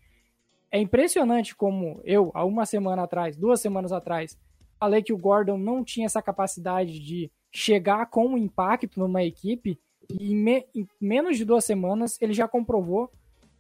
É 0.72 0.80
impressionante 0.80 1.56
como 1.56 2.02
eu, 2.04 2.30
há 2.36 2.46
uma 2.46 2.68
semana 2.68 3.02
atrás, 3.02 3.36
duas 3.36 3.60
semanas 3.60 3.92
atrás, 3.92 4.38
falei 4.80 5.02
que 5.02 5.14
o 5.14 5.18
Gordon 5.18 5.58
não 5.58 5.84
tinha 5.84 6.06
essa 6.06 6.22
capacidade 6.22 7.00
de 7.00 7.32
chegar 7.52 8.06
com 8.08 8.28
um 8.28 8.38
impacto 8.38 9.00
numa 9.00 9.24
equipe 9.24 9.80
e 10.08 10.34
em, 10.34 10.36
me, 10.36 10.68
em 10.76 10.88
menos 11.02 11.36
de 11.36 11.46
duas 11.46 11.66
semanas 11.66 12.22
ele 12.22 12.34
já 12.34 12.48
comprovou 12.48 13.10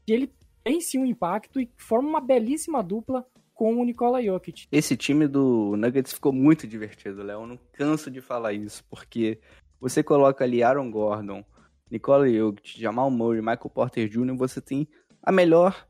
que 0.05 0.13
ele 0.13 0.31
tem 0.63 0.79
sim 0.79 0.99
um 0.99 1.05
impacto 1.05 1.59
e 1.59 1.71
forma 1.75 2.07
uma 2.07 2.21
belíssima 2.21 2.83
dupla 2.83 3.25
com 3.55 3.73
o 3.81 3.85
Nikola 3.85 4.21
Jokic. 4.21 4.67
Esse 4.71 4.95
time 4.97 5.27
do 5.27 5.75
Nuggets 5.77 6.13
ficou 6.13 6.33
muito 6.33 6.67
divertido, 6.67 7.23
Léo. 7.23 7.47
Não 7.47 7.57
canso 7.71 8.11
de 8.11 8.21
falar 8.21 8.53
isso, 8.53 8.83
porque 8.89 9.39
você 9.79 10.03
coloca 10.03 10.43
ali 10.43 10.61
Aaron 10.61 10.91
Gordon, 10.91 11.43
Nikola 11.89 12.29
Jokic, 12.29 12.79
Jamal 12.79 13.09
Murray, 13.09 13.39
Michael 13.39 13.69
Porter 13.73 14.09
Jr., 14.09 14.35
você 14.35 14.59
tem 14.59 14.87
a 15.23 15.31
melhor 15.31 15.87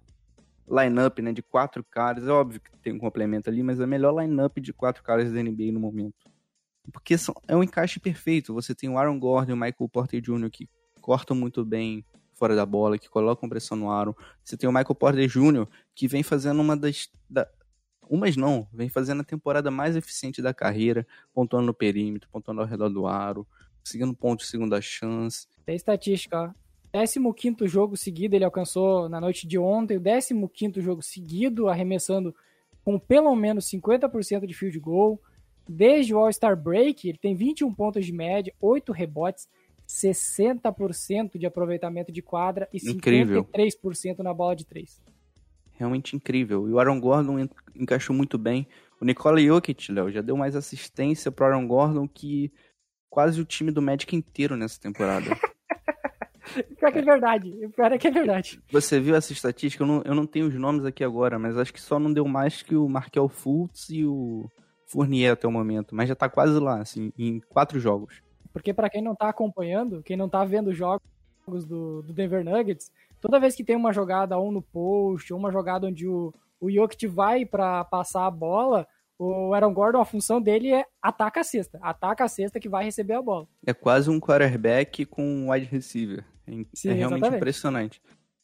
lineup, 0.67 1.19
né, 1.19 1.33
de 1.33 1.41
quatro 1.41 1.83
caras. 1.83 2.27
É 2.27 2.31
óbvio 2.31 2.61
que 2.61 2.71
tem 2.77 2.93
um 2.93 2.99
complemento 2.99 3.49
ali, 3.49 3.63
mas 3.63 3.81
a 3.81 3.87
melhor 3.87 4.21
lineup 4.21 4.57
de 4.59 4.71
quatro 4.71 5.03
caras 5.03 5.31
da 5.31 5.41
NBA 5.41 5.71
no 5.71 5.79
momento. 5.79 6.29
Porque 6.93 7.17
são, 7.17 7.33
é 7.47 7.55
um 7.55 7.63
encaixe 7.63 7.99
perfeito. 7.99 8.53
Você 8.53 8.75
tem 8.75 8.89
o 8.89 8.97
Aaron 8.97 9.19
Gordon 9.19 9.51
e 9.51 9.53
o 9.53 9.57
Michael 9.57 9.89
Porter 9.91 10.21
Jr. 10.21 10.51
que 10.51 10.69
cortam 11.01 11.35
muito 11.35 11.65
bem 11.65 12.05
fora 12.35 12.55
da 12.55 12.65
bola, 12.65 12.97
que 12.97 13.09
colocam 13.09 13.49
pressão 13.49 13.77
no 13.77 13.89
aro. 13.89 14.15
Você 14.43 14.55
tem 14.55 14.69
o 14.69 14.71
Michael 14.71 14.95
Porter 14.95 15.27
Jr., 15.27 15.67
que 15.95 16.07
vem 16.07 16.21
fazendo 16.21 16.61
uma 16.61 16.77
das. 16.77 17.09
Da, 17.29 17.47
umas 18.09 18.35
não, 18.35 18.67
vem 18.73 18.89
fazendo 18.89 19.21
a 19.21 19.25
temporada 19.25 19.69
mais 19.69 19.95
eficiente 19.95 20.41
da 20.41 20.53
carreira, 20.53 21.05
pontuando 21.33 21.67
no 21.67 21.73
perímetro, 21.73 22.29
pontuando 22.29 22.61
ao 22.61 22.67
redor 22.67 22.89
do 22.89 23.07
aro, 23.07 23.47
conseguindo 23.79 24.13
pontos 24.13 24.45
de 24.45 24.51
segunda 24.51 24.81
chance. 24.81 25.47
Tem 25.65 25.75
estatística, 25.75 26.41
ó. 26.41 26.65
15 27.33 27.67
jogo 27.67 27.97
seguido 27.97 28.35
ele 28.35 28.45
alcançou 28.45 29.09
na 29.09 29.19
noite 29.19 29.45
de 29.45 29.57
ontem, 29.57 29.97
o 29.97 30.49
15 30.49 30.79
jogo 30.79 31.01
seguido, 31.01 31.67
arremessando 31.67 32.33
com 32.85 32.97
pelo 32.97 33.35
menos 33.35 33.65
50% 33.69 34.45
de 34.45 34.53
field 34.53 34.79
goal. 34.79 35.21
Desde 35.67 36.13
o 36.13 36.19
All-Star 36.19 36.55
Break, 36.55 37.09
ele 37.09 37.17
tem 37.17 37.35
21 37.35 37.73
pontos 37.73 38.05
de 38.05 38.13
média, 38.13 38.53
8 38.61 38.91
rebotes, 38.93 39.49
60% 39.87 41.37
de 41.37 41.45
aproveitamento 41.45 42.11
de 42.11 42.21
quadra 42.21 42.69
e 42.71 42.77
incrível. 42.89 43.43
53% 43.45 44.19
na 44.19 44.33
bola 44.33 44.55
de 44.55 44.65
3. 44.65 45.01
Realmente 45.77 46.15
incrível. 46.15 46.69
E 46.69 46.71
o 46.71 46.79
Aaron 46.79 46.99
Gordon 46.99 47.47
encaixou 47.75 48.15
muito 48.15 48.37
bem. 48.37 48.67
O 48.99 49.05
Nikola 49.05 49.41
Jokic, 49.41 49.91
Léo, 49.91 50.11
já 50.11 50.21
deu 50.21 50.37
mais 50.37 50.55
assistência 50.55 51.31
pro 51.31 51.45
Aaron 51.45 51.67
Gordon 51.67 52.07
que 52.07 52.51
quase 53.09 53.39
o 53.41 53.45
time 53.45 53.71
do 53.71 53.81
Magic 53.81 54.15
inteiro 54.15 54.55
nessa 54.55 54.79
temporada. 54.79 55.25
Pior 56.77 56.91
que 56.91 56.99
é 56.99 57.01
verdade. 57.01 57.69
Pior 57.75 57.91
é 57.91 57.97
que 57.97 58.07
é 58.07 58.11
verdade. 58.11 58.61
Você 58.71 58.99
viu 58.99 59.15
essa 59.15 59.33
estatística? 59.33 59.83
Eu 59.83 59.87
não, 59.87 60.01
eu 60.05 60.15
não 60.15 60.25
tenho 60.25 60.47
os 60.47 60.53
nomes 60.53 60.85
aqui 60.85 61.03
agora, 61.03 61.39
mas 61.39 61.57
acho 61.57 61.73
que 61.73 61.81
só 61.81 61.99
não 61.99 62.13
deu 62.13 62.25
mais 62.27 62.61
que 62.61 62.75
o 62.75 62.87
Markel 62.87 63.27
Fultz 63.27 63.89
e 63.89 64.05
o 64.05 64.49
Fournier 64.85 65.33
até 65.33 65.47
o 65.47 65.51
momento. 65.51 65.95
Mas 65.95 66.07
já 66.07 66.15
tá 66.15 66.29
quase 66.29 66.59
lá, 66.59 66.79
assim, 66.79 67.11
em 67.17 67.39
quatro 67.49 67.79
jogos. 67.79 68.21
Porque 68.53 68.73
para 68.73 68.89
quem 68.89 69.01
não 69.01 69.15
tá 69.15 69.27
acompanhando, 69.29 70.03
quem 70.03 70.15
não 70.15 70.29
tá 70.29 70.45
vendo 70.45 70.73
jogos 70.73 71.01
do, 71.65 72.01
do 72.03 72.13
Denver 72.13 72.43
Nuggets, 72.43 72.91
toda 73.25 73.39
vez 73.39 73.55
que 73.55 73.63
tem 73.63 73.75
uma 73.75 73.91
jogada 73.91 74.37
ou 74.37 74.51
no 74.51 74.61
post, 74.61 75.33
ou 75.33 75.39
uma 75.39 75.51
jogada 75.51 75.87
onde 75.87 76.07
o, 76.07 76.31
o 76.59 76.69
Jokic 76.69 77.07
vai 77.07 77.43
para 77.43 77.83
passar 77.85 78.27
a 78.27 78.31
bola, 78.31 78.87
o 79.17 79.51
Aaron 79.53 79.73
Gordon, 79.73 79.99
a 79.99 80.05
função 80.05 80.39
dele 80.39 80.71
é 80.71 80.85
ataca 81.01 81.39
a 81.39 81.43
cesta. 81.43 81.79
Ataca 81.81 82.23
a 82.23 82.27
cesta 82.27 82.59
que 82.59 82.69
vai 82.69 82.85
receber 82.85 83.13
a 83.13 83.21
bola. 83.21 83.47
É 83.65 83.73
quase 83.73 84.11
um 84.11 84.19
quarterback 84.19 85.05
com 85.05 85.25
um 85.25 85.51
wide 85.51 85.65
receiver. 85.65 86.23
É, 86.45 86.51
Sim, 86.73 86.89
é 86.89 86.93
realmente 86.93 87.19
exatamente. 87.19 87.37
impressionante. 87.37 88.01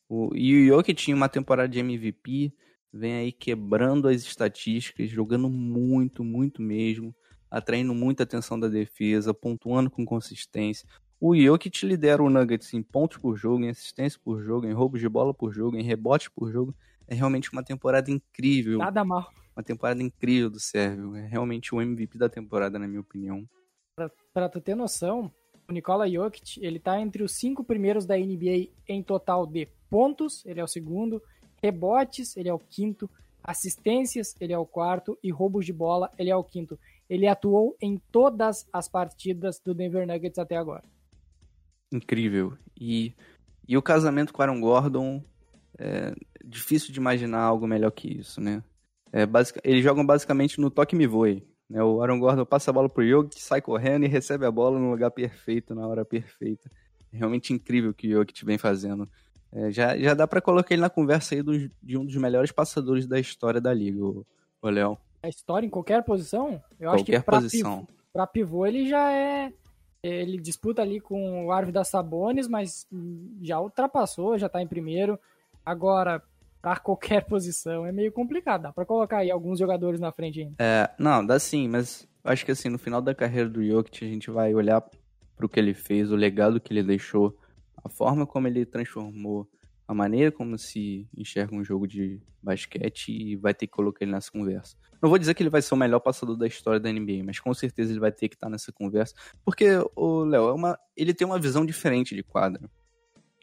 O, 0.09 0.31
e 0.33 0.71
o 0.71 0.75
Jokic 0.75 0.95
tinha 0.95 1.15
uma 1.15 1.29
temporada 1.29 1.69
de 1.69 1.79
MVP, 1.79 2.51
vem 2.91 3.13
aí 3.13 3.31
quebrando 3.31 4.07
as 4.07 4.23
estatísticas, 4.23 5.11
jogando 5.11 5.47
muito, 5.47 6.23
muito 6.23 6.59
mesmo 6.59 7.13
atraindo 7.51 7.93
muita 7.93 8.23
atenção 8.23 8.57
da 8.57 8.69
defesa, 8.69 9.33
pontuando 9.33 9.91
com 9.91 10.05
consistência. 10.05 10.88
O 11.23 11.35
Jokic 11.35 11.85
lidera 11.85 12.23
o 12.23 12.31
Nuggets 12.31 12.73
em 12.73 12.81
pontos 12.81 13.19
por 13.19 13.37
jogo, 13.37 13.63
em 13.63 13.69
assistência 13.69 14.19
por 14.23 14.41
jogo, 14.41 14.65
em 14.65 14.73
roubos 14.73 14.99
de 14.99 15.07
bola 15.07 15.31
por 15.31 15.53
jogo, 15.53 15.77
em 15.77 15.83
rebotes 15.83 16.29
por 16.29 16.51
jogo. 16.51 16.73
É 17.07 17.13
realmente 17.13 17.51
uma 17.51 17.61
temporada 17.61 18.09
incrível. 18.09 18.79
Nada 18.79 19.05
mal. 19.05 19.31
Uma 19.55 19.61
temporada 19.61 20.01
incrível 20.01 20.49
do 20.49 20.59
Sérvio. 20.59 21.15
É 21.15 21.27
realmente 21.27 21.75
o 21.75 21.79
MVP 21.79 22.17
da 22.17 22.27
temporada, 22.27 22.79
na 22.79 22.87
minha 22.87 23.01
opinião. 23.01 23.47
Pra, 23.95 24.09
pra 24.33 24.49
tu 24.49 24.59
ter 24.59 24.73
noção, 24.73 25.31
o 25.69 25.71
Nikola 25.71 26.09
Jokic, 26.09 26.59
ele 26.59 26.79
tá 26.79 26.99
entre 26.99 27.21
os 27.21 27.33
cinco 27.33 27.63
primeiros 27.63 28.03
da 28.03 28.17
NBA 28.17 28.69
em 28.87 29.03
total 29.03 29.45
de 29.45 29.67
pontos, 29.91 30.43
ele 30.43 30.59
é 30.59 30.63
o 30.63 30.67
segundo, 30.67 31.21
rebotes, 31.61 32.35
ele 32.35 32.49
é 32.49 32.53
o 32.53 32.57
quinto, 32.57 33.07
assistências, 33.43 34.35
ele 34.41 34.53
é 34.53 34.57
o 34.57 34.65
quarto, 34.65 35.15
e 35.21 35.29
roubos 35.29 35.67
de 35.67 35.73
bola, 35.73 36.11
ele 36.17 36.31
é 36.31 36.35
o 36.35 36.43
quinto. 36.43 36.79
Ele 37.07 37.27
atuou 37.27 37.77
em 37.79 38.01
todas 38.11 38.67
as 38.73 38.89
partidas 38.89 39.59
do 39.63 39.75
Denver 39.75 40.07
Nuggets 40.07 40.39
até 40.39 40.57
agora. 40.57 40.83
Incrível. 41.91 42.53
E, 42.79 43.13
e 43.67 43.77
o 43.77 43.81
casamento 43.81 44.33
com 44.33 44.41
Aaron 44.41 44.60
Gordon, 44.60 45.24
é 45.77 46.13
difícil 46.43 46.93
de 46.93 47.00
imaginar 47.00 47.41
algo 47.41 47.67
melhor 47.67 47.91
que 47.91 48.07
isso, 48.07 48.39
né? 48.39 48.63
É, 49.12 49.25
basic, 49.25 49.60
eles 49.63 49.83
jogam 49.83 50.05
basicamente 50.05 50.60
no 50.60 50.69
toque 50.69 50.95
me 50.95 51.05
voe. 51.05 51.45
Né? 51.69 51.83
O 51.83 52.01
Aaron 52.01 52.19
Gordon 52.19 52.45
passa 52.45 52.71
a 52.71 52.74
bola 52.74 52.89
pro 52.89 53.07
Jokic, 53.07 53.41
sai 53.41 53.62
correndo 53.62 54.05
e 54.05 54.07
recebe 54.07 54.45
a 54.45 54.51
bola 54.51 54.79
no 54.79 54.91
lugar 54.91 55.12
perfeito, 55.12 55.75
na 55.75 55.88
hora 55.88 56.05
perfeita. 56.05 56.71
É 57.13 57.17
realmente 57.17 57.53
incrível 57.53 57.91
o 57.91 57.93
que 57.93 58.07
o 58.07 58.19
Jokic 58.19 58.45
vem 58.45 58.57
fazendo. 58.57 59.10
É, 59.51 59.69
já, 59.69 59.98
já 59.98 60.13
dá 60.13 60.25
para 60.25 60.41
colocar 60.41 60.74
ele 60.74 60.81
na 60.81 60.89
conversa 60.89 61.36
aí 61.36 61.43
de 61.83 61.98
um 61.98 62.05
dos 62.05 62.15
melhores 62.15 62.51
passadores 62.51 63.05
da 63.05 63.19
história 63.19 63.60
da 63.60 63.74
liga, 63.74 64.01
o, 64.01 64.25
o 64.62 64.69
Léo 64.69 64.98
a 65.24 65.29
história 65.29 65.65
em 65.67 65.69
qualquer 65.69 66.03
posição, 66.03 66.62
eu 66.79 66.89
qualquer 66.89 66.95
acho 66.95 67.05
que 67.05 67.19
pra 67.19 67.39
posição. 67.39 67.86
Pivô, 67.86 68.00
pra 68.12 68.27
pivô 68.27 68.65
ele 68.65 68.89
já 68.89 69.12
é. 69.12 69.53
Ele 70.03 70.39
disputa 70.39 70.81
ali 70.81 71.00
com 71.00 71.46
o 71.46 71.51
Arvid 71.51 71.74
da 71.74 71.84
Sabonis, 71.84 72.48
mas 72.48 72.88
já 73.41 73.60
ultrapassou, 73.60 74.38
já 74.38 74.50
tá 74.50 74.62
em 74.62 74.67
primeiro. 74.67 75.20
Agora, 75.65 76.24
para 76.62 76.77
qualquer 76.81 77.25
posição 77.25 77.86
é 77.86 77.91
meio 77.91 78.12
complicado. 78.12 78.63
Dá 78.63 78.74
pra 78.74 78.86
colocar 78.86 79.17
aí 79.17 79.31
alguns 79.31 79.60
jogadores 79.60 80.00
na 80.00 80.12
frente 80.12 80.41
ainda. 80.41 80.55
É, 80.60 80.89
não, 80.98 81.25
dá 81.25 81.38
sim, 81.38 81.67
mas 81.67 82.08
acho 82.24 82.46
que 82.46 82.51
assim, 82.51 82.70
no 82.70 82.79
final 82.79 83.01
da 83.01 83.13
carreira 83.13 83.50
do 83.50 83.63
Jokic, 83.63 84.03
a 84.03 84.08
gente 84.08 84.31
vai 84.31 84.53
olhar 84.53 84.84
pro 85.36 85.50
que 85.50 85.60
ele 85.60 85.74
fez, 85.74 86.12
o 86.12 86.15
legado 86.15 86.60
que 86.60 86.74
ele 86.74 86.84
deixou, 86.84 87.38
a 87.84 87.89
forma 87.89 88.25
como 88.25 88.48
ele 88.48 88.65
transformou 88.65 89.48
a 89.88 89.93
maneira 89.93 90.31
como 90.31 90.57
se 90.57 91.07
enxerga 91.15 91.55
um 91.55 91.63
jogo 91.63 91.88
de 91.88 92.21
basquete 92.41 93.09
e 93.09 93.35
vai 93.35 93.53
ter 93.53 93.67
que 93.67 93.73
colocar 93.73 94.03
ele 94.03 94.11
nessa 94.11 94.31
conversa. 94.31 94.75
Não 95.01 95.09
vou 95.09 95.17
dizer 95.17 95.33
que 95.33 95.43
ele 95.43 95.50
vai 95.50 95.61
ser 95.61 95.73
o 95.73 95.77
melhor 95.77 96.00
passador 96.00 96.38
da 96.38 96.47
história 96.47 96.79
da 96.79 96.91
NBA, 96.91 97.23
mas 97.25 97.39
com 97.39 97.53
certeza 97.53 97.91
ele 97.91 98.00
vai 98.00 98.11
ter 98.11 98.29
que 98.29 98.35
estar 98.35 98.50
nessa 98.50 98.71
conversa, 98.71 99.13
porque 99.43 99.67
o 99.95 100.23
Léo 100.23 100.67
é 100.67 100.75
ele 100.95 101.13
tem 101.13 101.25
uma 101.25 101.39
visão 101.39 101.65
diferente 101.65 102.15
de 102.15 102.23
quadra. 102.23 102.69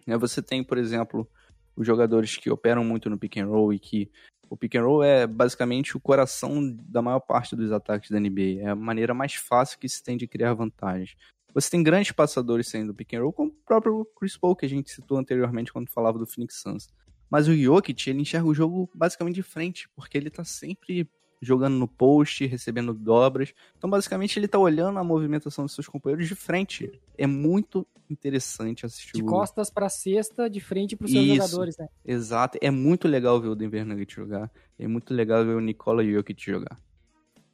Né, 0.07 0.17
você 0.17 0.41
tem, 0.41 0.65
por 0.65 0.79
exemplo, 0.79 1.29
os 1.77 1.87
jogadores 1.87 2.37
que 2.37 2.51
operam 2.51 2.83
muito 2.83 3.11
no 3.11 3.19
pick 3.19 3.37
and 3.37 3.47
roll 3.47 3.73
e 3.73 3.79
que 3.79 4.11
o 4.51 4.57
pick 4.57 4.77
and 4.77 4.83
roll 4.83 5.03
é 5.03 5.27
basicamente 5.27 5.97
o 5.97 6.01
coração 6.01 6.75
da 6.89 7.03
maior 7.03 7.21
parte 7.21 7.55
dos 7.55 7.71
ataques 7.71 8.11
da 8.11 8.19
NBA. 8.19 8.63
É 8.63 8.69
a 8.69 8.75
maneira 8.75 9.13
mais 9.13 9.35
fácil 9.35 9.79
que 9.79 9.89
se 9.89 10.03
tem 10.03 10.17
de 10.17 10.27
criar 10.27 10.55
vantagens. 10.55 11.15
Você 11.55 11.71
tem 11.71 11.83
grandes 11.83 12.13
passadores 12.13 12.69
saindo 12.69 12.89
do 12.89 12.95
pick 12.95 13.15
and 13.15 13.23
roll, 13.23 13.33
como 13.33 13.51
o 13.51 13.55
próprio 13.67 14.07
Chris 14.19 14.37
Paul, 14.37 14.55
que 14.55 14.67
a 14.67 14.69
gente 14.69 14.91
citou 14.91 15.19
anteriormente 15.19 15.73
quando 15.73 15.89
falava 15.89 16.19
do 16.19 16.27
Phoenix 16.27 16.61
Suns. 16.61 16.89
Mas 17.31 17.49
o 17.49 17.57
Jokic, 17.57 18.09
ele 18.09 18.23
enxerga 18.23 18.47
o 18.47 18.55
jogo 18.55 18.91
basicamente 18.95 19.37
de 19.37 19.43
frente, 19.43 19.89
porque 19.95 20.17
ele 20.17 20.31
tá 20.31 20.45
sempre 20.45 21.09
jogando 21.41 21.75
no 21.75 21.87
post, 21.87 22.45
recebendo 22.47 22.93
dobras. 22.93 23.53
Então, 23.77 23.89
basicamente, 23.89 24.39
ele 24.39 24.49
tá 24.49 24.59
olhando 24.59 24.99
a 24.99 25.05
movimentação 25.05 25.65
dos 25.65 25.75
seus 25.75 25.87
companheiros 25.89 26.27
de 26.27 26.35
frente. 26.35 26.91
É 27.17 27.27
muito 27.27 27.87
interessante 28.11 28.85
assistir. 28.87 29.13
De 29.13 29.23
costas 29.23 29.71
para 29.71 29.89
cesta, 29.89 30.49
de 30.49 30.61
frente 30.61 30.97
para 30.97 31.05
os 31.05 31.13
seus 31.13 31.25
Isso, 31.25 31.37
jogadores, 31.37 31.77
né? 31.77 31.89
Exato. 32.05 32.59
É 32.61 32.71
muito 32.71 33.07
legal 33.07 33.41
ver 33.41 33.49
o 33.49 33.55
Denver 33.55 33.85
Nuggets 33.85 34.15
jogar. 34.15 34.51
É 34.79 34.89
muito 34.89 35.13
legal 35.15 35.45
ver 35.45 35.55
o 35.55 35.61
Nikola 35.61 36.05
Jokic 36.05 36.45
jogar. 36.45 36.77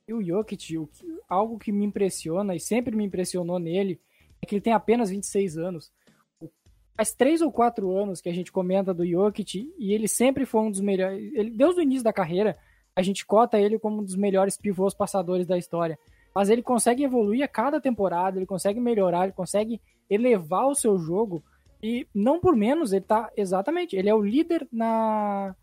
E 0.06 0.12
o 0.12 0.22
Jokic, 0.22 0.76
o 0.76 0.86
que, 0.86 1.06
algo 1.28 1.58
que 1.58 1.72
me 1.72 1.84
impressiona 1.84 2.54
e 2.54 2.60
sempre 2.60 2.94
me 2.94 3.04
impressionou 3.04 3.58
nele 3.58 4.00
é 4.42 4.46
que 4.46 4.54
ele 4.54 4.62
tem 4.62 4.72
apenas 4.72 5.10
26 5.10 5.56
anos. 5.56 5.92
Faz 6.96 7.12
três 7.12 7.40
ou 7.40 7.50
quatro 7.50 7.96
anos 7.96 8.20
que 8.20 8.28
a 8.28 8.34
gente 8.34 8.52
comenta 8.52 8.92
do 8.92 9.06
Jokic 9.06 9.72
e 9.78 9.92
ele 9.92 10.06
sempre 10.06 10.44
foi 10.44 10.60
um 10.60 10.70
dos 10.70 10.80
melhores. 10.80 11.32
Ele, 11.34 11.50
desde 11.50 11.80
o 11.80 11.82
início 11.82 12.04
da 12.04 12.12
carreira, 12.12 12.56
a 12.94 13.02
gente 13.02 13.24
cota 13.24 13.58
ele 13.58 13.78
como 13.78 14.00
um 14.00 14.04
dos 14.04 14.14
melhores 14.14 14.56
pivôs 14.56 14.94
passadores 14.94 15.46
da 15.46 15.58
história. 15.58 15.98
Mas 16.34 16.50
ele 16.50 16.62
consegue 16.62 17.02
evoluir 17.02 17.42
a 17.42 17.48
cada 17.48 17.80
temporada, 17.80 18.38
ele 18.38 18.46
consegue 18.46 18.80
melhorar, 18.80 19.24
ele 19.24 19.32
consegue 19.32 19.80
elevar 20.08 20.66
o 20.66 20.74
seu 20.74 20.98
jogo. 20.98 21.42
E 21.82 22.06
não 22.14 22.40
por 22.40 22.54
menos, 22.54 22.92
ele 22.92 23.04
tá 23.04 23.30
exatamente, 23.36 23.96
ele 23.96 24.08
é 24.08 24.14
o 24.14 24.22
líder 24.22 24.66
na, 24.72 25.54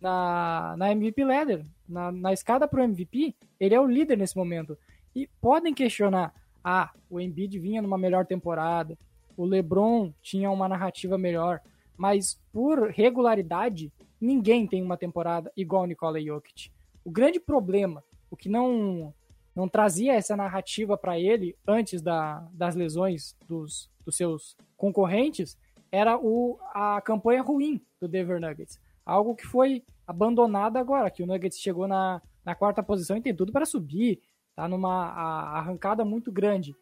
na, 0.00 0.74
na 0.76 0.92
MVP 0.92 1.24
Ladder, 1.24 1.64
na, 1.88 2.10
na 2.12 2.32
escada 2.32 2.66
para 2.66 2.80
o 2.80 2.84
MVP, 2.84 3.34
ele 3.58 3.74
é 3.74 3.80
o 3.80 3.86
líder 3.86 4.16
nesse 4.16 4.36
momento. 4.36 4.76
E 5.14 5.28
podem 5.40 5.72
questionar, 5.72 6.34
ah, 6.62 6.90
o 7.08 7.20
Embiid 7.20 7.58
vinha 7.58 7.80
numa 7.80 7.98
melhor 7.98 8.26
temporada, 8.26 8.98
o 9.36 9.44
LeBron 9.44 10.12
tinha 10.22 10.50
uma 10.50 10.68
narrativa 10.68 11.16
melhor, 11.16 11.60
mas 11.96 12.40
por 12.52 12.90
regularidade, 12.90 13.92
ninguém 14.20 14.66
tem 14.66 14.82
uma 14.82 14.96
temporada 14.96 15.52
igual 15.56 15.82
o 15.82 15.86
Nikola 15.86 16.20
Jokic. 16.20 16.70
O 17.04 17.10
grande 17.10 17.38
problema, 17.38 18.02
o 18.30 18.36
que 18.36 18.48
não 18.48 19.14
não 19.56 19.66
trazia 19.66 20.12
essa 20.12 20.36
narrativa 20.36 20.98
para 20.98 21.18
ele 21.18 21.56
antes 21.66 22.02
da, 22.02 22.46
das 22.52 22.76
lesões 22.76 23.34
dos, 23.48 23.90
dos 24.04 24.14
seus 24.14 24.54
concorrentes, 24.76 25.56
era 25.90 26.18
o, 26.18 26.58
a 26.74 27.00
campanha 27.00 27.40
ruim 27.40 27.80
do 27.98 28.06
Denver 28.06 28.38
Nuggets. 28.38 28.78
Algo 29.04 29.34
que 29.34 29.46
foi 29.46 29.82
abandonado 30.06 30.76
agora, 30.76 31.10
que 31.10 31.22
o 31.22 31.26
Nuggets 31.26 31.58
chegou 31.58 31.88
na, 31.88 32.22
na 32.44 32.54
quarta 32.54 32.82
posição 32.82 33.16
e 33.16 33.20
tem 33.20 33.34
tudo 33.34 33.52
para 33.52 33.66
subir, 33.66 34.20
tá 34.54 34.68
numa 34.68 35.06
a, 35.06 35.58
arrancada 35.58 36.04
muito 36.04 36.30
grande. 36.30 36.74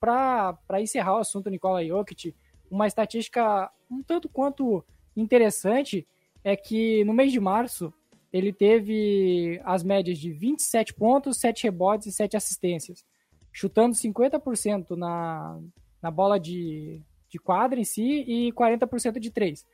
Para 0.00 0.80
encerrar 0.80 1.16
o 1.16 1.20
assunto 1.20 1.50
Nikola 1.50 1.84
Jokic, 1.84 2.34
uma 2.70 2.86
estatística 2.86 3.70
um 3.90 4.02
tanto 4.02 4.28
quanto 4.28 4.84
interessante 5.14 6.06
é 6.42 6.56
que 6.56 7.04
no 7.04 7.12
mês 7.12 7.30
de 7.30 7.38
março 7.38 7.92
ele 8.32 8.52
teve 8.52 9.60
as 9.62 9.84
médias 9.84 10.18
de 10.18 10.32
27 10.32 10.94
pontos, 10.94 11.38
7 11.38 11.64
rebotes 11.64 12.06
e 12.06 12.12
7 12.12 12.36
assistências, 12.36 13.04
chutando 13.52 13.94
50% 13.94 14.96
na, 14.96 15.60
na 16.00 16.10
bola 16.10 16.40
de, 16.40 17.02
de 17.28 17.38
quadra 17.38 17.78
em 17.78 17.84
si 17.84 18.24
e 18.26 18.52
40% 18.52 19.18
de 19.18 19.30
3. 19.30 19.66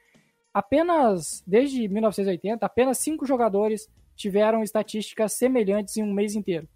Apenas, 0.52 1.42
desde 1.46 1.88
1980, 1.88 2.64
apenas 2.64 2.98
5 2.98 3.26
jogadores 3.26 3.88
tiveram 4.16 4.62
estatísticas 4.62 5.34
semelhantes 5.34 5.96
em 5.96 6.02
um 6.02 6.12
mês 6.12 6.34
inteiro. 6.34 6.68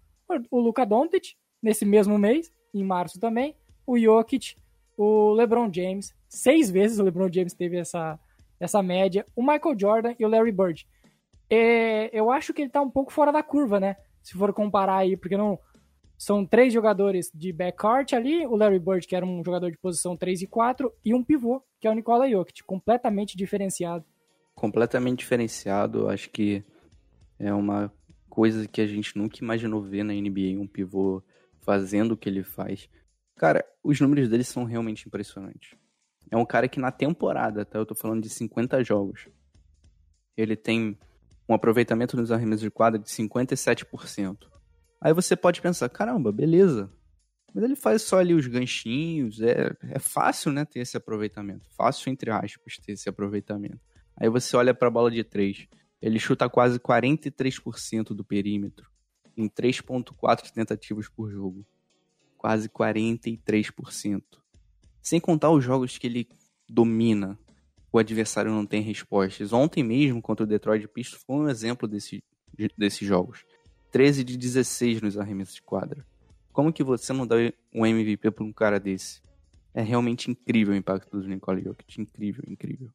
O 0.49 0.59
Luka 0.59 0.85
Doncic, 0.85 1.35
nesse 1.61 1.85
mesmo 1.85 2.17
mês, 2.17 2.51
em 2.73 2.83
março 2.83 3.19
também, 3.19 3.55
o 3.85 3.99
Jokic, 3.99 4.55
o 4.97 5.31
LeBron 5.33 5.71
James, 5.71 6.13
seis 6.27 6.69
vezes 6.71 6.99
o 6.99 7.03
LeBron 7.03 7.31
James 7.31 7.53
teve 7.53 7.77
essa, 7.77 8.19
essa 8.59 8.81
média, 8.81 9.25
o 9.35 9.41
Michael 9.41 9.77
Jordan 9.77 10.15
e 10.17 10.25
o 10.25 10.29
Larry 10.29 10.51
Bird. 10.51 10.87
É, 11.49 12.09
eu 12.17 12.31
acho 12.31 12.53
que 12.53 12.61
ele 12.61 12.69
tá 12.69 12.81
um 12.81 12.89
pouco 12.89 13.11
fora 13.11 13.31
da 13.31 13.43
curva, 13.43 13.79
né? 13.79 13.97
Se 14.23 14.33
for 14.33 14.53
comparar 14.53 14.97
aí, 14.97 15.17
porque 15.17 15.37
não 15.37 15.59
são 16.17 16.45
três 16.45 16.73
jogadores 16.73 17.31
de 17.33 17.51
backcourt 17.51 18.13
ali, 18.13 18.45
o 18.45 18.55
Larry 18.55 18.79
Bird, 18.79 19.05
que 19.07 19.15
era 19.15 19.25
um 19.25 19.43
jogador 19.43 19.71
de 19.71 19.77
posição 19.77 20.15
3 20.15 20.43
e 20.43 20.47
4, 20.47 20.91
e 21.03 21.13
um 21.13 21.23
pivô, 21.23 21.61
que 21.79 21.87
é 21.87 21.91
o 21.91 21.93
Nikola 21.93 22.29
Jokic, 22.29 22.63
completamente 22.63 23.35
diferenciado. 23.35 24.05
Completamente 24.55 25.19
diferenciado, 25.19 26.07
acho 26.07 26.29
que 26.29 26.63
é 27.39 27.53
uma 27.53 27.91
coisa 28.29 28.67
que 28.67 28.81
a 28.81 28.87
gente 28.87 29.17
nunca 29.17 29.39
imaginou 29.39 29.81
ver 29.81 30.03
na 30.03 30.13
NBA, 30.13 30.59
um 30.59 30.67
pivô 30.67 31.21
fazendo 31.61 32.13
o 32.13 32.17
que 32.17 32.29
ele 32.29 32.43
faz. 32.43 32.89
Cara, 33.35 33.65
os 33.83 33.99
números 33.99 34.29
dele 34.29 34.43
são 34.43 34.63
realmente 34.63 35.07
impressionantes. 35.07 35.75
É 36.31 36.37
um 36.37 36.45
cara 36.45 36.67
que 36.67 36.79
na 36.79 36.91
temporada, 36.91 37.65
tá? 37.65 37.79
Eu 37.79 37.85
tô 37.85 37.95
falando 37.95 38.23
de 38.23 38.29
50 38.29 38.83
jogos. 38.83 39.27
Ele 40.35 40.55
tem 40.55 40.97
um 41.47 41.53
aproveitamento 41.53 42.15
nos 42.15 42.31
arremessos 42.31 42.61
de 42.61 42.71
quadra 42.71 42.99
de 42.99 43.09
57%. 43.09 44.52
Aí 45.03 45.11
você 45.11 45.35
pode 45.35 45.61
pensar, 45.61 45.89
caramba, 45.89 46.31
beleza. 46.31 46.89
Mas 47.53 47.65
ele 47.65 47.75
faz 47.75 48.03
só 48.03 48.19
ali 48.19 48.33
os 48.33 48.47
ganchinhos, 48.47 49.41
é, 49.41 49.75
é 49.89 49.99
fácil, 49.99 50.49
né, 50.49 50.63
ter 50.63 50.79
esse 50.79 50.95
aproveitamento. 50.95 51.67
Fácil, 51.75 52.09
entre 52.09 52.31
aspas, 52.31 52.77
ter 52.77 52.93
esse 52.93 53.09
aproveitamento. 53.09 53.81
Aí 54.15 54.29
você 54.29 54.55
olha 54.55 54.73
para 54.73 54.87
a 54.87 54.91
bola 54.91 55.11
de 55.11 55.21
3. 55.21 55.67
Ele 56.01 56.17
chuta 56.17 56.47
quase 56.47 56.79
43% 56.79 58.13
do 58.13 58.23
perímetro, 58.23 58.89
em 59.35 59.49
3.4 59.49 60.49
tentativas 60.51 61.09
por 61.09 61.29
jogo. 61.29 61.65
Quase 62.37 62.69
43%. 62.69 64.23
Sem 65.01 65.19
contar 65.19 65.51
os 65.51 65.61
jogos 65.61 65.97
que 65.97 66.07
ele 66.07 66.29
domina, 66.69 67.37
o 67.91 67.99
adversário 67.99 68.51
não 68.51 68.65
tem 68.65 68.81
respostas. 68.81 69.51
Ontem 69.51 69.83
mesmo, 69.83 70.21
contra 70.21 70.45
o 70.45 70.47
Detroit 70.47 70.87
Pistons, 70.87 71.21
foi 71.27 71.35
um 71.35 71.49
exemplo 71.49 71.89
desse, 71.89 72.23
desses 72.77 73.05
jogos. 73.05 73.43
13 73.93 74.23
de 74.23 74.35
16 74.35 75.03
nos 75.03 75.19
arremessos 75.19 75.53
de 75.53 75.61
quadra. 75.61 76.03
Como 76.51 76.73
que 76.73 76.83
você 76.83 77.13
não 77.13 77.27
dá 77.27 77.35
um 77.71 77.85
MVP 77.85 78.31
para 78.31 78.43
um 78.43 78.51
cara 78.51 78.79
desse? 78.79 79.21
É 79.71 79.83
realmente 79.83 80.31
incrível 80.31 80.73
o 80.73 80.77
impacto 80.77 81.11
do 81.11 81.27
Nikola 81.27 81.61
Jokic. 81.61 82.01
Incrível, 82.01 82.43
incrível. 82.47 82.89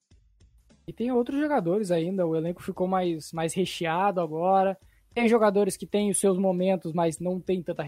E 0.88 0.92
tem 0.92 1.12
outros 1.12 1.38
jogadores 1.38 1.92
ainda, 1.92 2.26
o 2.26 2.34
elenco 2.34 2.60
ficou 2.60 2.88
mais, 2.88 3.32
mais 3.32 3.54
recheado 3.54 4.20
agora. 4.20 4.76
Tem 5.14 5.28
jogadores 5.28 5.76
que 5.76 5.86
têm 5.86 6.10
os 6.10 6.18
seus 6.18 6.36
momentos, 6.36 6.92
mas 6.92 7.20
não 7.20 7.40
tem 7.40 7.62
tanta 7.62 7.84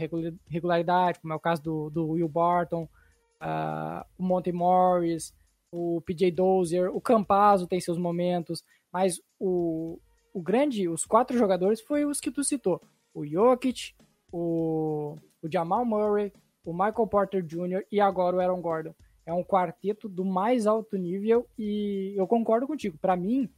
regularidade, 0.48 1.18
como 1.18 1.32
é 1.32 1.36
o 1.36 1.40
caso 1.40 1.62
do, 1.62 1.90
do 1.90 2.10
Will 2.10 2.28
Barton, 2.28 2.84
uh, 3.42 4.04
o 4.16 4.22
Monte 4.22 4.52
Morris, 4.52 5.34
o 5.72 6.00
PJ 6.02 6.30
Dozier, 6.30 6.94
o 6.94 7.00
Campazzo 7.00 7.66
tem 7.66 7.80
seus 7.80 7.98
momentos, 7.98 8.62
mas 8.92 9.20
o, 9.38 9.98
o 10.32 10.40
grande, 10.40 10.88
os 10.88 11.04
quatro 11.04 11.36
jogadores 11.36 11.80
foi 11.80 12.04
os 12.04 12.20
que 12.20 12.30
tu 12.30 12.44
citou. 12.44 12.80
O 13.14 13.26
Jokic, 13.26 13.94
o, 14.32 15.16
o 15.42 15.52
Jamal 15.52 15.84
Murray, 15.84 16.32
o 16.64 16.72
Michael 16.72 17.06
Porter 17.06 17.42
Jr. 17.42 17.84
e 17.90 18.00
agora 18.00 18.36
o 18.36 18.40
Aaron 18.40 18.60
Gordon. 18.60 18.94
É 19.26 19.32
um 19.32 19.44
quarteto 19.44 20.08
do 20.08 20.24
mais 20.24 20.66
alto 20.66 20.96
nível 20.96 21.46
e 21.58 22.14
eu 22.16 22.26
concordo 22.26 22.66
contigo. 22.66 22.98
Para 22.98 23.16
mim, 23.16 23.48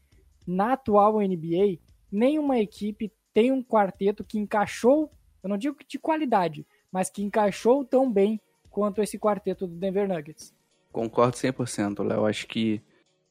na 0.46 0.72
atual 0.72 1.20
NBA, 1.20 1.78
nenhuma 2.10 2.58
equipe 2.58 3.12
tem 3.32 3.50
um 3.50 3.62
quarteto 3.62 4.24
que 4.24 4.38
encaixou, 4.38 5.10
eu 5.42 5.48
não 5.48 5.56
digo 5.56 5.76
de 5.86 5.98
qualidade, 5.98 6.66
mas 6.90 7.08
que 7.08 7.22
encaixou 7.22 7.84
tão 7.84 8.10
bem 8.10 8.40
quanto 8.68 9.02
esse 9.02 9.18
quarteto 9.18 9.66
do 9.66 9.76
Denver 9.76 10.08
Nuggets. 10.08 10.54
Concordo 10.90 11.36
100%, 11.36 12.04
Léo. 12.04 12.26
Acho 12.26 12.46
que 12.46 12.82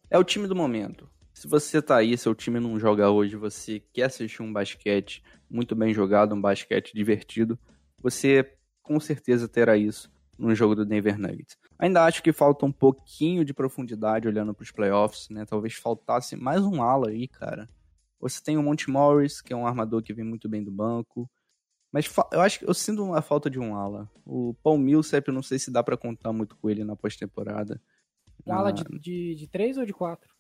é 0.10 0.18
o 0.18 0.24
time 0.24 0.48
do 0.48 0.56
momento. 0.56 1.11
Se 1.34 1.48
você 1.48 1.82
tá 1.82 1.98
aí, 1.98 2.18
seu 2.18 2.36
time 2.36 2.60
não 2.60 2.80
joga 2.80 3.10
hoje, 3.10 3.36
você 3.36 3.80
quer 3.94 4.04
assistir 4.04 4.42
um 4.42 4.52
basquete 4.52 5.24
muito 5.50 5.76
bem 5.76 5.94
jogado, 5.94 6.36
um 6.36 6.42
basquete 6.42 6.94
divertido, 6.94 7.58
você 8.00 8.56
com 8.82 9.00
certeza 9.00 9.48
terá 9.48 9.78
isso 9.78 10.12
no 10.38 10.56
jogo 10.56 10.76
do 10.76 10.86
Denver 10.86 11.18
Nuggets. 11.20 11.58
Ainda 11.78 12.04
acho 12.04 12.22
que 12.22 12.34
falta 12.34 12.66
um 12.66 12.72
pouquinho 12.72 13.46
de 13.46 13.54
profundidade 13.54 14.28
olhando 14.28 14.54
para 14.54 14.64
os 14.64 14.72
playoffs, 14.72 15.30
né? 15.30 15.46
Talvez 15.46 15.76
faltasse 15.76 16.36
mais 16.36 16.62
um 16.62 16.82
ala 16.82 17.10
aí, 17.10 17.28
cara. 17.28 17.68
Você 18.20 18.42
tem 18.42 18.58
o 18.58 18.64
Monte 18.64 18.90
Morris, 18.90 19.42
que 19.42 19.54
é 19.54 19.56
um 19.56 19.66
armador 19.66 20.02
que 20.04 20.14
vem 20.14 20.26
muito 20.26 20.48
bem 20.48 20.64
do 20.64 20.72
banco. 20.72 21.30
Mas 21.92 22.12
eu 22.32 22.40
acho 22.40 22.60
que 22.60 22.70
eu 22.70 22.74
sinto 22.74 23.04
uma 23.04 23.22
falta 23.22 23.50
de 23.50 23.60
um 23.60 23.76
ala. 23.76 24.10
O 24.26 24.54
Paul 24.64 24.78
Millsap, 24.78 25.28
eu 25.28 25.34
não 25.34 25.44
sei 25.44 25.60
se 25.60 25.72
dá 25.72 25.84
para 25.84 25.98
contar 25.98 26.32
muito 26.32 26.56
com 26.56 26.70
ele 26.70 26.84
na 26.84 26.96
pós-temporada. 26.96 27.82
Um 28.46 28.54
ala 28.54 28.72
de, 28.72 28.84
de, 29.00 29.36
de 29.36 29.48
3 29.48 29.78
ou 29.78 29.86
de 29.86 29.94
4? 29.94 30.31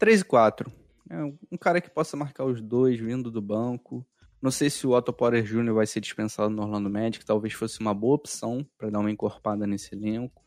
3 0.00 0.22
e 0.22 0.24
4. 0.24 0.72
É 1.10 1.22
um 1.22 1.58
cara 1.60 1.80
que 1.80 1.90
possa 1.90 2.16
marcar 2.16 2.46
os 2.46 2.60
dois 2.62 2.98
vindo 2.98 3.30
do 3.30 3.42
banco. 3.42 4.04
Não 4.40 4.50
sei 4.50 4.70
se 4.70 4.86
o 4.86 4.92
Otto 4.92 5.12
Porter 5.12 5.42
Jr. 5.42 5.74
vai 5.74 5.86
ser 5.86 6.00
dispensado 6.00 6.48
no 6.48 6.62
Orlando 6.62 6.88
Magic, 6.88 7.24
talvez 7.24 7.52
fosse 7.52 7.78
uma 7.80 7.92
boa 7.92 8.14
opção 8.14 8.66
para 8.78 8.88
dar 8.88 8.98
uma 8.98 9.10
encorpada 9.10 9.66
nesse 9.66 9.94
elenco. 9.94 10.42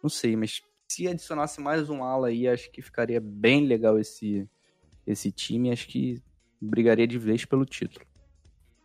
Não 0.00 0.08
sei, 0.08 0.36
mas 0.36 0.62
se 0.88 1.08
adicionasse 1.08 1.60
mais 1.60 1.90
um 1.90 2.04
ala 2.04 2.28
aí, 2.28 2.46
acho 2.46 2.70
que 2.70 2.80
ficaria 2.80 3.20
bem 3.20 3.66
legal 3.66 3.98
esse, 3.98 4.48
esse 5.04 5.32
time. 5.32 5.72
Acho 5.72 5.88
que 5.88 6.22
brigaria 6.60 7.06
de 7.06 7.18
vez 7.18 7.44
pelo 7.44 7.66
título. 7.66 8.06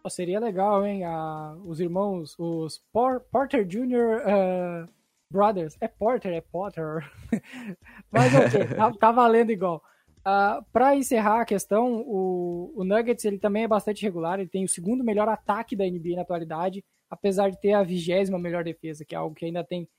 Seria 0.07 0.39
legal, 0.39 0.83
hein? 0.87 1.03
Ah, 1.03 1.55
os 1.65 1.79
irmãos, 1.79 2.33
os 2.39 2.79
Por 2.91 3.19
Porter 3.31 3.63
Jr. 3.63 3.85
Uh, 3.85 4.21
eh, 4.25 4.87
Brothers. 5.29 5.77
É 5.79 5.87
Porter, 5.87 6.33
é 6.33 6.41
Potter. 6.41 7.11
Mas 8.09 8.33
ok, 8.33 8.75
tá, 8.75 8.91
tá 8.93 9.11
valendo 9.11 9.51
igual. 9.51 9.83
Ah, 10.31 10.63
para 10.71 10.95
encerrar 10.95 11.41
a 11.41 11.45
questão, 11.45 12.03
o, 12.05 12.71
o, 12.75 12.83
Nuggets 12.83 13.25
ele 13.25 13.39
também 13.39 13.63
é 13.63 13.67
bastante 13.67 14.03
regular, 14.03 14.39
ele 14.39 14.47
tem 14.47 14.63
o 14.63 14.69
segundo 14.69 15.03
melhor 15.03 15.27
ataque 15.27 15.75
da 15.75 15.83
NBA 15.85 16.15
na 16.15 16.21
atualidade, 16.21 16.85
apesar 17.09 17.49
de 17.49 17.59
ter 17.59 17.73
a 17.73 17.81
vigésima 17.81 18.37
melhor 18.37 18.63
defesa, 18.63 19.03
que 19.03 19.15
é 19.15 19.17
algo 19.17 19.33
que 19.33 19.45
ainda 19.45 19.63
tem 19.63 19.89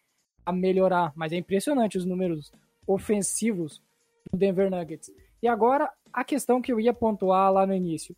a 0.47 0.53
melhorar, 0.53 1.13
mas 1.17 1.33
é 1.33 1.37
impressionante 1.37 1.99
os 1.99 2.05
números 2.05 2.53
ofensivos 2.87 3.83
do 4.31 4.39
Denver 4.39 4.71
Nuggets. 4.71 5.11
E 5.43 5.49
agora, 5.49 5.91
a 6.13 6.23
questão 6.23 6.63
que 6.63 6.73
eu 6.73 6.79
ia 6.79 6.95
pontuar 6.95 7.53
lá 7.53 7.67
no 7.67 7.75
início 7.75 8.15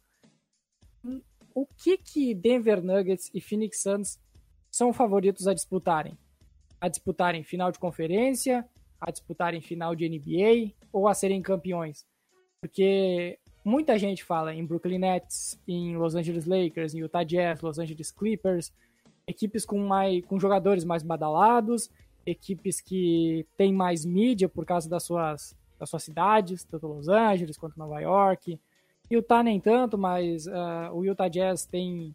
o 1.54 1.66
que 1.66 1.96
que 1.96 2.34
Denver 2.34 2.82
Nuggets 2.82 3.30
e 3.32 3.40
Phoenix 3.40 3.80
Suns 3.80 4.18
são 4.70 4.92
favoritos 4.92 5.46
a 5.46 5.54
disputarem? 5.54 6.18
A 6.80 6.88
disputarem 6.88 7.44
final 7.44 7.70
de 7.70 7.78
conferência, 7.78 8.68
a 9.02 9.10
disputarem 9.10 9.60
final 9.60 9.94
de 9.94 10.08
NBA 10.08 10.72
ou 10.92 11.08
a 11.08 11.14
serem 11.14 11.42
campeões? 11.42 12.06
Porque 12.60 13.38
muita 13.64 13.98
gente 13.98 14.22
fala 14.22 14.54
em 14.54 14.64
Brooklyn 14.64 14.98
Nets, 14.98 15.58
em 15.66 15.96
Los 15.96 16.14
Angeles 16.14 16.46
Lakers, 16.46 16.94
em 16.94 17.00
Utah 17.00 17.24
Jazz, 17.24 17.60
Los 17.60 17.78
Angeles 17.78 18.10
Clippers, 18.10 18.72
equipes 19.26 19.64
com, 19.64 19.78
mais, 19.78 20.24
com 20.24 20.38
jogadores 20.38 20.84
mais 20.84 21.02
badalados, 21.02 21.90
equipes 22.24 22.80
que 22.80 23.44
têm 23.56 23.72
mais 23.72 24.04
mídia 24.04 24.48
por 24.48 24.64
causa 24.64 24.88
das 24.88 25.02
suas, 25.02 25.56
das 25.78 25.90
suas 25.90 26.04
cidades, 26.04 26.64
tanto 26.64 26.86
Los 26.86 27.08
Angeles 27.08 27.58
quanto 27.58 27.78
Nova 27.78 28.00
York, 28.00 28.58
Utah 29.10 29.42
nem 29.42 29.60
tanto, 29.60 29.98
mas 29.98 30.46
uh, 30.46 30.92
o 30.92 31.04
Utah 31.04 31.28
Jazz 31.28 31.66
tem, 31.66 32.14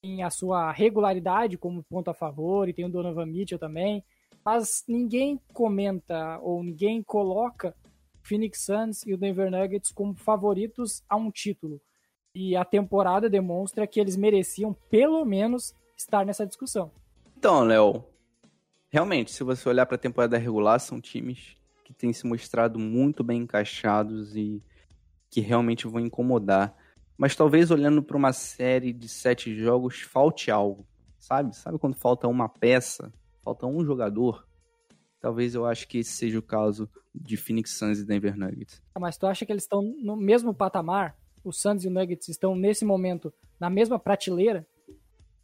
tem, 0.00 0.22
a 0.22 0.30
sua 0.30 0.70
regularidade 0.70 1.58
como 1.58 1.82
ponto 1.82 2.10
a 2.10 2.14
favor 2.14 2.68
e 2.68 2.72
tem 2.72 2.84
o 2.84 2.88
Donovan 2.88 3.26
Mitchell 3.26 3.58
também. 3.58 4.04
Mas 4.46 4.84
ninguém 4.86 5.40
comenta 5.52 6.38
ou 6.38 6.62
ninguém 6.62 7.02
coloca 7.02 7.74
Phoenix 8.22 8.64
Suns 8.64 9.04
e 9.04 9.12
o 9.12 9.18
Denver 9.18 9.50
Nuggets 9.50 9.90
como 9.90 10.14
favoritos 10.14 11.02
a 11.08 11.16
um 11.16 11.32
título. 11.32 11.80
E 12.32 12.54
a 12.54 12.64
temporada 12.64 13.28
demonstra 13.28 13.88
que 13.88 13.98
eles 13.98 14.16
mereciam 14.16 14.72
pelo 14.88 15.24
menos 15.24 15.74
estar 15.96 16.24
nessa 16.24 16.46
discussão. 16.46 16.92
Então, 17.36 17.64
Léo, 17.64 18.04
realmente, 18.88 19.32
se 19.32 19.42
você 19.42 19.68
olhar 19.68 19.84
para 19.84 19.96
a 19.96 19.98
temporada 19.98 20.38
regular, 20.38 20.78
são 20.78 21.00
times 21.00 21.56
que 21.84 21.92
têm 21.92 22.12
se 22.12 22.24
mostrado 22.24 22.78
muito 22.78 23.24
bem 23.24 23.42
encaixados 23.42 24.36
e 24.36 24.62
que 25.28 25.40
realmente 25.40 25.88
vão 25.88 25.98
incomodar. 26.00 26.72
Mas 27.18 27.34
talvez 27.34 27.72
olhando 27.72 28.00
para 28.00 28.16
uma 28.16 28.32
série 28.32 28.92
de 28.92 29.08
sete 29.08 29.56
jogos 29.56 30.02
falte 30.02 30.52
algo, 30.52 30.86
sabe? 31.18 31.56
Sabe 31.56 31.80
quando 31.80 31.96
falta 31.96 32.28
uma 32.28 32.48
peça? 32.48 33.12
Falta 33.46 33.64
um 33.64 33.84
jogador, 33.84 34.44
talvez 35.20 35.54
eu 35.54 35.64
acho 35.64 35.86
que 35.86 35.98
esse 35.98 36.10
seja 36.10 36.36
o 36.36 36.42
caso 36.42 36.90
de 37.14 37.36
Phoenix 37.36 37.78
Suns 37.78 38.00
e 38.00 38.04
Denver 38.04 38.36
Nuggets. 38.36 38.82
Ah, 38.92 38.98
mas 38.98 39.16
tu 39.16 39.24
acha 39.24 39.46
que 39.46 39.52
eles 39.52 39.62
estão 39.62 39.82
no 39.82 40.16
mesmo 40.16 40.52
patamar? 40.52 41.16
Os 41.44 41.60
Suns 41.60 41.84
e 41.84 41.86
o 41.86 41.90
Nuggets 41.90 42.28
estão 42.28 42.56
nesse 42.56 42.84
momento 42.84 43.32
na 43.60 43.70
mesma 43.70 44.00
prateleira? 44.00 44.66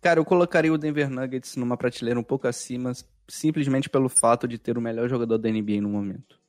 Cara, 0.01 0.19
eu 0.19 0.25
colocaria 0.25 0.73
o 0.73 0.77
Denver 0.77 1.09
Nuggets 1.09 1.55
numa 1.55 1.77
prateleira 1.77 2.19
um 2.19 2.25
pouco 2.25 2.49
acima, 2.49 2.91
simplesmente 3.29 3.89
pelo 3.89 4.09
fato 4.09 4.49
de 4.49 4.59
ter 4.59 4.77
o 4.77 4.81
melhor 4.81 5.09
jogador 5.09 5.39
da 5.39 5.49
NBA 5.49 5.81
no 5.81 5.89
momento. 5.89 6.41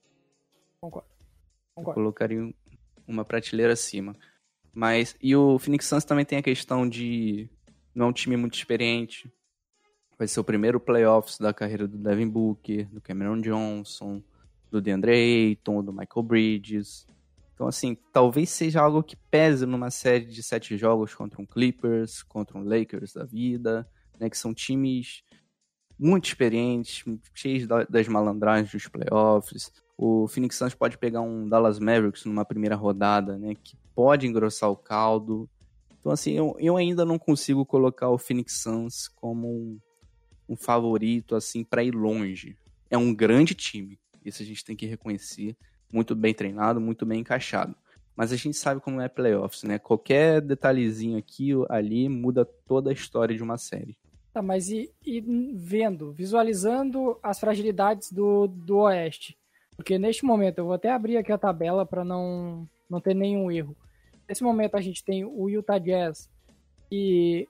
Concordo. 0.81 1.07
Concordo. 1.75 1.91
Eu 1.91 2.03
colocaria 2.03 2.53
uma 3.07 3.23
prateleira 3.23 3.73
acima. 3.73 4.15
Mas 4.73 5.15
e 5.21 5.35
o 5.35 5.59
Phoenix 5.59 5.85
Suns 5.85 6.03
também 6.03 6.25
tem 6.25 6.39
a 6.39 6.43
questão 6.43 6.89
de 6.89 7.47
não 7.93 8.07
é 8.07 8.09
um 8.09 8.13
time 8.13 8.35
muito 8.35 8.55
experiente, 8.55 9.31
Vai 10.17 10.27
ser 10.27 10.39
o 10.39 10.43
primeiro 10.43 10.79
playoffs 10.79 11.37
da 11.37 11.53
carreira 11.53 11.87
do 11.87 11.97
Devin 11.97 12.27
Booker, 12.27 12.87
do 12.89 13.01
Cameron 13.01 13.41
Johnson, 13.41 14.21
do 14.71 14.81
DeAndre 14.81 15.11
Ayton, 15.11 15.83
do 15.83 15.91
Michael 15.91 16.23
Bridges. 16.23 17.05
Então, 17.53 17.67
assim, 17.67 17.95
talvez 18.11 18.49
seja 18.49 18.81
algo 18.81 19.03
que 19.03 19.15
pese 19.15 19.65
numa 19.65 19.91
série 19.91 20.25
de 20.25 20.41
sete 20.41 20.77
jogos 20.77 21.13
contra 21.13 21.41
um 21.41 21.45
Clippers, 21.45 22.23
contra 22.23 22.57
um 22.57 22.63
Lakers 22.63 23.13
da 23.13 23.23
vida, 23.23 23.87
né? 24.19 24.29
Que 24.29 24.37
são 24.37 24.53
times 24.53 25.23
muito 25.97 26.25
experientes, 26.25 27.03
cheios 27.33 27.67
das 27.89 28.07
malandragens 28.07 28.71
dos 28.71 28.87
playoffs. 28.87 29.71
O 29.97 30.27
Phoenix 30.27 30.55
Suns 30.57 30.73
pode 30.73 30.97
pegar 30.97 31.21
um 31.21 31.47
Dallas 31.47 31.79
Mavericks 31.79 32.25
numa 32.25 32.43
primeira 32.43 32.75
rodada, 32.75 33.37
né? 33.37 33.55
Que 33.55 33.77
pode 33.93 34.27
engrossar 34.27 34.69
o 34.69 34.75
caldo. 34.75 35.47
Então, 35.99 36.11
assim, 36.11 36.33
eu, 36.33 36.55
eu 36.59 36.75
ainda 36.75 37.05
não 37.05 37.19
consigo 37.19 37.65
colocar 37.65 38.09
o 38.09 38.17
Phoenix 38.17 38.61
Suns 38.61 39.07
como 39.07 39.47
um 39.47 39.79
um 40.47 40.55
favorito 40.55 41.35
assim 41.35 41.63
para 41.63 41.83
ir 41.83 41.93
longe. 41.93 42.57
É 42.89 42.97
um 42.97 43.13
grande 43.13 43.53
time, 43.53 43.99
isso 44.23 44.41
a 44.41 44.45
gente 44.45 44.63
tem 44.63 44.75
que 44.75 44.85
reconhecer, 44.85 45.55
muito 45.91 46.15
bem 46.15 46.33
treinado, 46.33 46.79
muito 46.79 47.05
bem 47.05 47.19
encaixado. 47.19 47.75
Mas 48.15 48.31
a 48.31 48.35
gente 48.35 48.55
sabe 48.57 48.79
como 48.79 49.01
é 49.01 49.09
playoffs, 49.09 49.63
né? 49.63 49.79
Qualquer 49.79 50.39
detalhezinho 50.39 51.17
aqui 51.17 51.55
ou 51.55 51.65
ali 51.69 52.07
muda 52.07 52.45
toda 52.45 52.91
a 52.91 52.93
história 52.93 53.35
de 53.35 53.41
uma 53.41 53.57
série. 53.57 53.97
Tá, 54.31 54.41
mas 54.41 54.69
e, 54.69 54.91
e 55.05 55.21
vendo, 55.55 56.11
visualizando 56.11 57.17
as 57.23 57.39
fragilidades 57.39 58.11
do, 58.11 58.47
do 58.47 58.77
Oeste? 58.79 59.37
Porque 59.75 59.97
neste 59.97 60.25
momento, 60.25 60.59
eu 60.59 60.65
vou 60.65 60.73
até 60.73 60.91
abrir 60.91 61.17
aqui 61.17 61.31
a 61.31 61.37
tabela 61.37 61.85
para 61.85 62.05
não, 62.05 62.69
não 62.87 63.01
ter 63.01 63.15
nenhum 63.15 63.51
erro. 63.51 63.75
Nesse 64.29 64.43
momento 64.43 64.75
a 64.75 64.81
gente 64.81 65.03
tem 65.03 65.25
o 65.25 65.49
Utah 65.49 65.79
Jazz, 65.79 66.29
e 66.95 67.47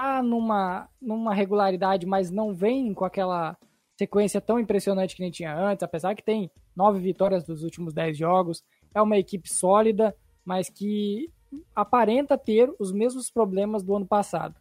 tá 0.00 0.22
numa, 0.22 0.88
numa 1.00 1.34
regularidade, 1.34 2.06
mas 2.06 2.30
não 2.30 2.54
vem 2.54 2.94
com 2.94 3.04
aquela 3.04 3.54
sequência 3.98 4.40
tão 4.40 4.58
impressionante 4.58 5.14
que 5.14 5.20
nem 5.20 5.30
tinha 5.30 5.54
antes, 5.54 5.82
apesar 5.82 6.14
que 6.14 6.24
tem 6.24 6.50
nove 6.74 6.98
vitórias 7.00 7.44
dos 7.44 7.62
últimos 7.62 7.92
dez 7.92 8.16
jogos. 8.16 8.64
É 8.94 9.02
uma 9.02 9.18
equipe 9.18 9.52
sólida, 9.52 10.16
mas 10.42 10.70
que 10.70 11.30
aparenta 11.74 12.38
ter 12.38 12.72
os 12.78 12.92
mesmos 12.92 13.30
problemas 13.30 13.82
do 13.82 13.94
ano 13.94 14.06
passado. 14.06 14.58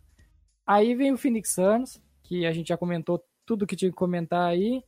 Aí 0.68 0.94
vem 0.94 1.14
o 1.14 1.18
Phoenix 1.18 1.54
Suns, 1.54 2.02
que 2.24 2.46
a 2.46 2.52
gente 2.52 2.68
já 2.68 2.78
comentou 2.78 3.24
tudo 3.46 3.66
que 3.66 3.78
tinha 3.78 3.90
que 3.90 3.98
comentar 3.98 4.50
aí. 4.50 4.84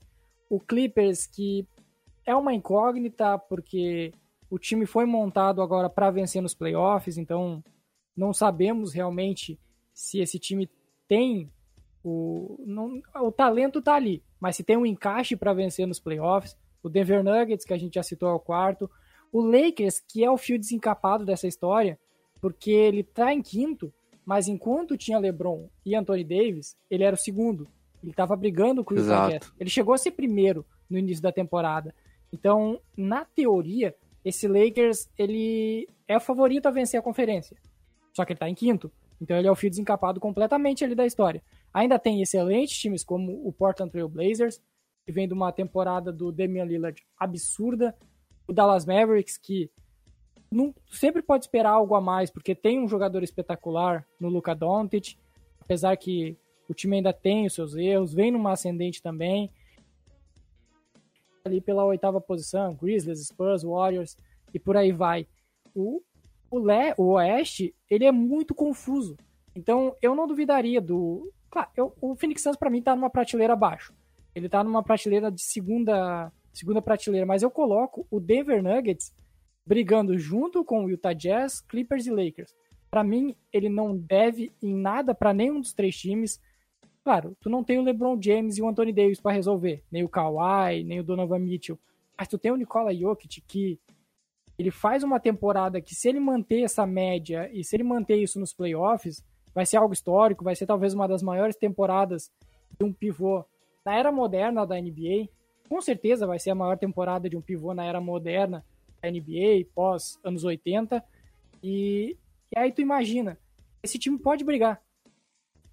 O 0.49 0.59
Clippers, 0.59 1.25
que 1.27 1.65
é 2.25 2.35
uma 2.35 2.53
incógnita, 2.53 3.39
porque 3.39 4.13
o 4.49 4.59
time 4.59 4.85
foi 4.85 5.05
montado 5.05 5.61
agora 5.61 5.89
para 5.89 6.11
vencer 6.11 6.41
nos 6.41 6.53
playoffs, 6.53 7.17
então 7.17 7.63
não 8.15 8.33
sabemos 8.33 8.93
realmente 8.93 9.57
se 9.93 10.19
esse 10.19 10.39
time 10.39 10.69
tem 11.08 11.49
o, 12.04 12.63
não, 12.65 13.01
o 13.15 13.32
talento 13.32 13.82
tá 13.82 13.95
ali, 13.95 14.23
mas 14.39 14.56
se 14.56 14.63
tem 14.63 14.77
um 14.77 14.86
encaixe 14.86 15.36
para 15.36 15.54
vencer 15.54 15.86
nos 15.86 15.99
playoffs, 15.99 16.58
o 16.82 16.89
Denver 16.89 17.23
Nuggets, 17.23 17.65
que 17.65 17.73
a 17.73 17.77
gente 17.77 17.95
já 17.95 18.04
citou 18.04 18.30
ao 18.30 18.39
quarto, 18.39 18.89
o 19.32 19.41
Lakers, 19.41 19.99
que 19.99 20.23
é 20.23 20.30
o 20.30 20.38
fio 20.38 20.60
desencapado 20.60 21.23
dessa 21.23 21.47
história, 21.47 21.99
porque 22.41 22.71
ele 22.71 23.04
tá 23.04 23.32
em 23.32 23.41
quinto, 23.41 23.93
mas 24.25 24.47
enquanto 24.47 24.97
tinha 24.97 25.19
LeBron 25.19 25.69
e 25.86 25.95
Anthony 25.95 26.23
Davis, 26.23 26.75
ele 26.89 27.04
era 27.04 27.15
o 27.15 27.19
segundo. 27.19 27.67
Ele 28.01 28.12
estava 28.12 28.36
brigando 28.36 28.84
com 28.84 28.95
o 28.95 28.97
Jazz. 28.97 29.54
Ele 29.60 29.69
chegou 29.69 29.93
a 29.93 29.97
ser 29.97 30.12
primeiro 30.12 30.65
no 30.89 30.97
início 30.97 31.21
da 31.21 31.32
temporada. 31.32 31.93
Então, 32.34 32.82
na 32.97 33.23
teoria, 33.23 33.95
esse 34.25 34.47
Lakers 34.47 35.08
ele 35.17 35.88
é 36.08 36.17
o 36.17 36.21
favorito 36.21 36.65
a 36.65 36.71
vencer 36.71 36.99
a 36.99 37.04
conferência. 37.04 37.56
Só 38.13 38.25
que 38.25 38.34
ele 38.34 38.38
está 38.38 38.49
em 38.49 38.56
quinto. 38.56 38.91
Então 39.21 39.38
ele 39.38 39.47
é 39.47 39.51
o 39.51 39.55
fio 39.55 39.69
desencapado 39.69 40.19
completamente 40.19 40.84
ali 40.84 40.95
da 40.95 41.05
história. 41.05 41.43
Ainda 41.71 41.99
tem 41.99 42.21
excelentes 42.21 42.77
times 42.77 43.03
como 43.03 43.47
o 43.47 43.53
Portland 43.53 43.91
Trail 43.91 44.10
Blazers, 44.10 44.60
que 45.05 45.12
vem 45.12 45.27
de 45.27 45.34
uma 45.34 45.51
temporada 45.51 46.12
do 46.12 46.31
Damian 46.31 46.65
Lillard 46.65 47.01
absurda, 47.17 47.95
o 48.47 48.53
Dallas 48.53 48.86
Mavericks, 48.86 49.38
que 49.38 49.69
não, 50.51 50.73
sempre 50.91 51.21
pode 51.21 51.45
esperar 51.45 51.71
algo 51.71 51.95
a 51.95 52.01
mais, 52.01 52.29
porque 52.29 52.55
tem 52.55 52.79
um 52.79 52.88
jogador 52.88 53.23
espetacular 53.23 54.05
no 54.19 54.27
Luka 54.27 54.53
Doncic, 54.53 55.15
apesar 55.60 55.95
que 55.95 56.36
o 56.67 56.73
time 56.73 56.97
ainda 56.97 57.13
tem 57.13 57.45
os 57.45 57.53
seus 57.53 57.75
erros, 57.75 58.13
vem 58.13 58.31
numa 58.31 58.51
ascendente 58.51 59.01
também. 59.01 59.51
Ali 61.45 61.62
pela 61.62 61.86
oitava 61.86 62.19
posição, 62.19 62.75
Grizzlies, 62.75 63.27
Spurs, 63.27 63.63
Warriors 63.63 64.17
e 64.53 64.60
por 64.60 64.75
aí 64.75 64.91
vai. 64.91 65.27
O, 65.73 66.01
o, 66.51 66.59
Le, 66.59 66.93
o 66.97 67.13
Oeste, 67.13 67.73
ele 67.89 68.05
é 68.05 68.11
muito 68.11 68.53
confuso. 68.53 69.17
Então, 69.55 69.95
eu 70.01 70.13
não 70.13 70.27
duvidaria 70.27 70.81
do... 70.81 71.31
Claro, 71.49 71.69
eu, 71.75 71.93
o 72.01 72.15
Phoenix 72.15 72.43
Suns, 72.43 72.57
para 72.57 72.69
mim, 72.69 72.81
tá 72.81 72.95
numa 72.95 73.09
prateleira 73.09 73.53
abaixo. 73.53 73.93
Ele 74.35 74.47
tá 74.47 74.63
numa 74.63 74.83
prateleira 74.83 75.31
de 75.31 75.41
segunda, 75.41 76.31
segunda 76.53 76.81
prateleira, 76.81 77.25
mas 77.25 77.41
eu 77.41 77.49
coloco 77.49 78.05
o 78.11 78.19
Denver 78.19 78.61
Nuggets 78.61 79.13
brigando 79.65 80.17
junto 80.17 80.63
com 80.63 80.85
o 80.85 80.89
Utah 80.89 81.13
Jazz, 81.13 81.61
Clippers 81.61 82.05
e 82.05 82.11
Lakers. 82.11 82.53
Para 82.89 83.03
mim, 83.03 83.35
ele 83.53 83.69
não 83.69 83.97
deve 83.97 84.51
em 84.61 84.75
nada 84.75 85.15
para 85.15 85.33
nenhum 85.33 85.61
dos 85.61 85.73
três 85.73 85.97
times. 85.97 86.41
Claro, 87.03 87.35
tu 87.39 87.49
não 87.49 87.63
tem 87.63 87.79
o 87.79 87.83
LeBron 87.83 88.21
James 88.21 88.57
e 88.57 88.61
o 88.61 88.67
Anthony 88.67 88.91
Davis 88.91 89.19
para 89.19 89.31
resolver, 89.31 89.83
nem 89.91 90.03
o 90.03 90.09
Kawhi, 90.09 90.83
nem 90.83 90.99
o 90.99 91.03
Donovan 91.03 91.39
Mitchell. 91.39 91.79
Mas 92.17 92.27
tu 92.27 92.37
tem 92.37 92.51
o 92.51 92.57
Nikola 92.57 92.93
Jokic 92.93 93.41
que 93.41 93.79
ele 94.62 94.71
faz 94.71 95.04
uma 95.04 95.19
temporada 95.19 95.82
que, 95.82 95.95
se 95.95 96.08
ele 96.08 96.19
manter 96.19 96.62
essa 96.62 96.86
média 96.86 97.50
e 97.52 97.63
se 97.63 97.76
ele 97.76 97.84
manter 97.84 98.17
isso 98.17 98.39
nos 98.39 98.54
playoffs, 98.54 99.26
vai 99.54 99.65
ser 99.65 99.78
algo 99.78 99.93
histórico, 99.93 100.43
vai 100.43 100.56
ser 100.56 100.67
talvez 100.67 100.93
uma 100.93 101.08
das 101.08 101.24
maiores 101.24 101.56
temporadas 101.56 102.32
de 102.78 102.86
um 102.86 102.93
pivô 102.93 103.43
na 103.84 103.95
era 103.95 104.12
moderna 104.12 104.65
da 104.65 104.80
NBA. 104.80 105.30
Com 105.67 105.82
certeza 105.82 106.28
vai 106.28 106.38
ser 106.38 106.52
a 106.52 106.56
maior 106.56 106.78
temporada 106.78 107.28
de 107.28 107.36
um 107.36 107.41
pivô 107.41 107.74
na 107.74 107.84
era 107.84 108.00
moderna 108.00 108.63
da 109.02 109.10
NBA, 109.10 109.65
pós 109.74 110.19
anos 110.24 110.43
80. 110.43 111.04
E, 111.63 112.15
e 112.56 112.60
aí 112.60 112.71
tu 112.71 112.82
imagina, 112.82 113.39
esse 113.82 113.97
time 113.97 114.19
pode 114.19 114.43
brigar. 114.43 114.80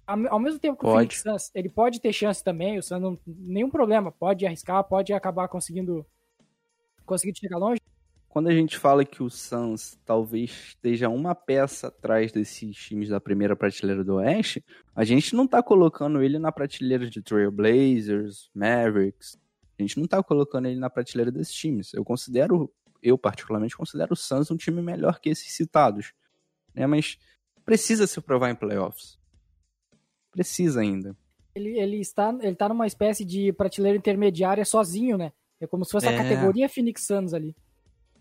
Ao, 0.07 0.39
mesmo 0.39 0.59
tempo 0.59 0.75
que 0.75 0.81
pode. 0.81 0.93
o 0.93 0.97
Phoenix 0.97 1.21
Suns, 1.21 1.51
ele 1.53 1.69
pode 1.69 2.01
ter 2.01 2.11
chance 2.11 2.43
também, 2.43 2.79
o 2.79 2.81
Suns 2.81 2.99
não 2.99 3.19
nenhum 3.27 3.69
problema, 3.69 4.11
pode 4.11 4.43
arriscar, 4.47 4.83
pode 4.83 5.13
acabar 5.13 5.47
conseguindo 5.47 6.03
conseguir 7.05 7.37
chegar 7.37 7.59
longe 7.59 7.79
quando 8.29 8.47
a 8.47 8.53
gente 8.53 8.77
fala 8.77 9.03
que 9.03 9.23
o 9.23 9.29
Suns 9.29 9.97
talvez 10.05 10.51
esteja 10.51 11.09
uma 11.09 11.33
peça 11.33 11.87
atrás 11.87 12.31
desses 12.31 12.77
times 12.77 13.09
da 13.09 13.19
primeira 13.19 13.55
prateleira 13.55 14.03
do 14.03 14.15
Oeste, 14.15 14.63
a 14.95 15.03
gente 15.03 15.35
não 15.35 15.45
está 15.45 15.63
colocando 15.63 16.21
ele 16.21 16.37
na 16.37 16.51
prateleira 16.51 17.09
de 17.09 17.23
Trailblazers, 17.23 18.51
Mavericks. 18.53 19.35
A 19.77 19.81
gente 19.81 19.97
não 19.97 20.05
está 20.05 20.21
colocando 20.21 20.67
ele 20.67 20.79
na 20.79 20.91
prateleira 20.91 21.31
desses 21.31 21.53
times. 21.53 21.91
Eu 21.91 22.05
considero, 22.05 22.71
eu 23.01 23.17
particularmente 23.17 23.75
considero 23.75 24.13
o 24.13 24.15
Suns 24.15 24.51
um 24.51 24.57
time 24.57 24.79
melhor 24.79 25.19
que 25.19 25.29
esses 25.29 25.51
citados. 25.51 26.13
Né? 26.75 26.85
Mas 26.85 27.17
precisa 27.65 28.05
se 28.05 28.21
provar 28.21 28.51
em 28.51 28.55
playoffs. 28.55 29.17
Precisa 30.31 30.81
ainda. 30.81 31.17
Ele, 31.55 31.79
ele, 31.79 31.99
está, 31.99 32.29
ele 32.29 32.51
está 32.51 32.69
numa 32.69 32.85
espécie 32.85 33.25
de 33.25 33.51
prateleira 33.53 33.97
intermediária 33.97 34.63
sozinho, 34.63 35.17
né? 35.17 35.33
É 35.59 35.65
como 35.65 35.83
se 35.83 35.91
fosse 35.91 36.05
é... 36.05 36.09
a 36.09 36.17
categoria 36.17 36.69
Phoenix 36.69 37.07
Suns 37.07 37.33
ali. 37.33 37.55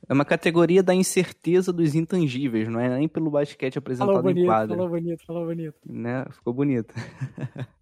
É 0.08 0.12
uma 0.12 0.24
categoria 0.24 0.82
da 0.82 0.94
incerteza 0.94 1.72
dos 1.72 1.94
intangíveis, 1.94 2.68
não 2.68 2.80
é 2.80 2.88
nem 2.88 3.06
pelo 3.06 3.30
basquete 3.30 3.78
apresentado 3.78 4.08
falou 4.08 4.22
bonito, 4.22 4.44
em 4.44 4.46
quadra. 4.46 4.76
Falou 4.76 4.90
bonito, 4.90 5.26
falou 5.26 5.46
bonito. 5.46 5.76
Né? 5.84 6.24
Ficou 6.30 6.52
bonito. 6.52 6.94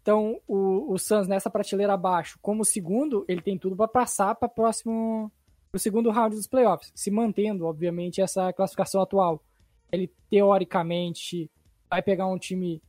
Então, 0.00 0.40
o, 0.46 0.92
o 0.92 0.98
Suns 0.98 1.26
nessa 1.26 1.50
prateleira 1.50 1.94
abaixo, 1.94 2.38
como 2.40 2.64
segundo, 2.64 3.24
ele 3.28 3.40
tem 3.40 3.58
tudo 3.58 3.76
para 3.76 3.88
passar 3.88 4.34
para 4.34 4.48
próximo 4.48 5.30
o 5.72 5.78
segundo 5.78 6.10
round 6.10 6.36
dos 6.36 6.46
playoffs, 6.46 6.92
se 6.94 7.10
mantendo, 7.10 7.66
obviamente, 7.66 8.20
essa 8.20 8.52
classificação 8.52 9.00
atual. 9.00 9.42
Ele 9.90 10.12
teoricamente 10.30 11.50
vai 11.88 12.02
pegar 12.02 12.26
um 12.26 12.38
time 12.38 12.80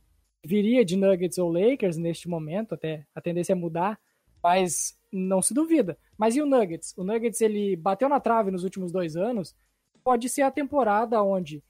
viria 0.44 0.84
de 0.84 0.96
Nuggets 0.96 1.38
ou 1.38 1.50
Lakers 1.50 1.96
neste 1.96 2.28
momento, 2.28 2.74
até 2.74 3.06
a 3.14 3.20
tendência 3.20 3.52
é 3.52 3.56
mudar, 3.56 3.98
mas 4.42 4.96
não 5.10 5.40
se 5.40 5.54
duvida. 5.54 5.98
Mas 6.16 6.36
e 6.36 6.42
o 6.42 6.46
Nuggets? 6.46 6.94
O 6.96 7.04
Nuggets 7.04 7.40
ele 7.40 7.76
bateu 7.76 8.08
na 8.08 8.20
trave 8.20 8.50
nos 8.50 8.64
últimos 8.64 8.92
dois 8.92 9.16
anos. 9.16 9.54
Pode 10.02 10.28
ser 10.28 10.42
a 10.42 10.50
temporada 10.50 11.22
onde, 11.22 11.62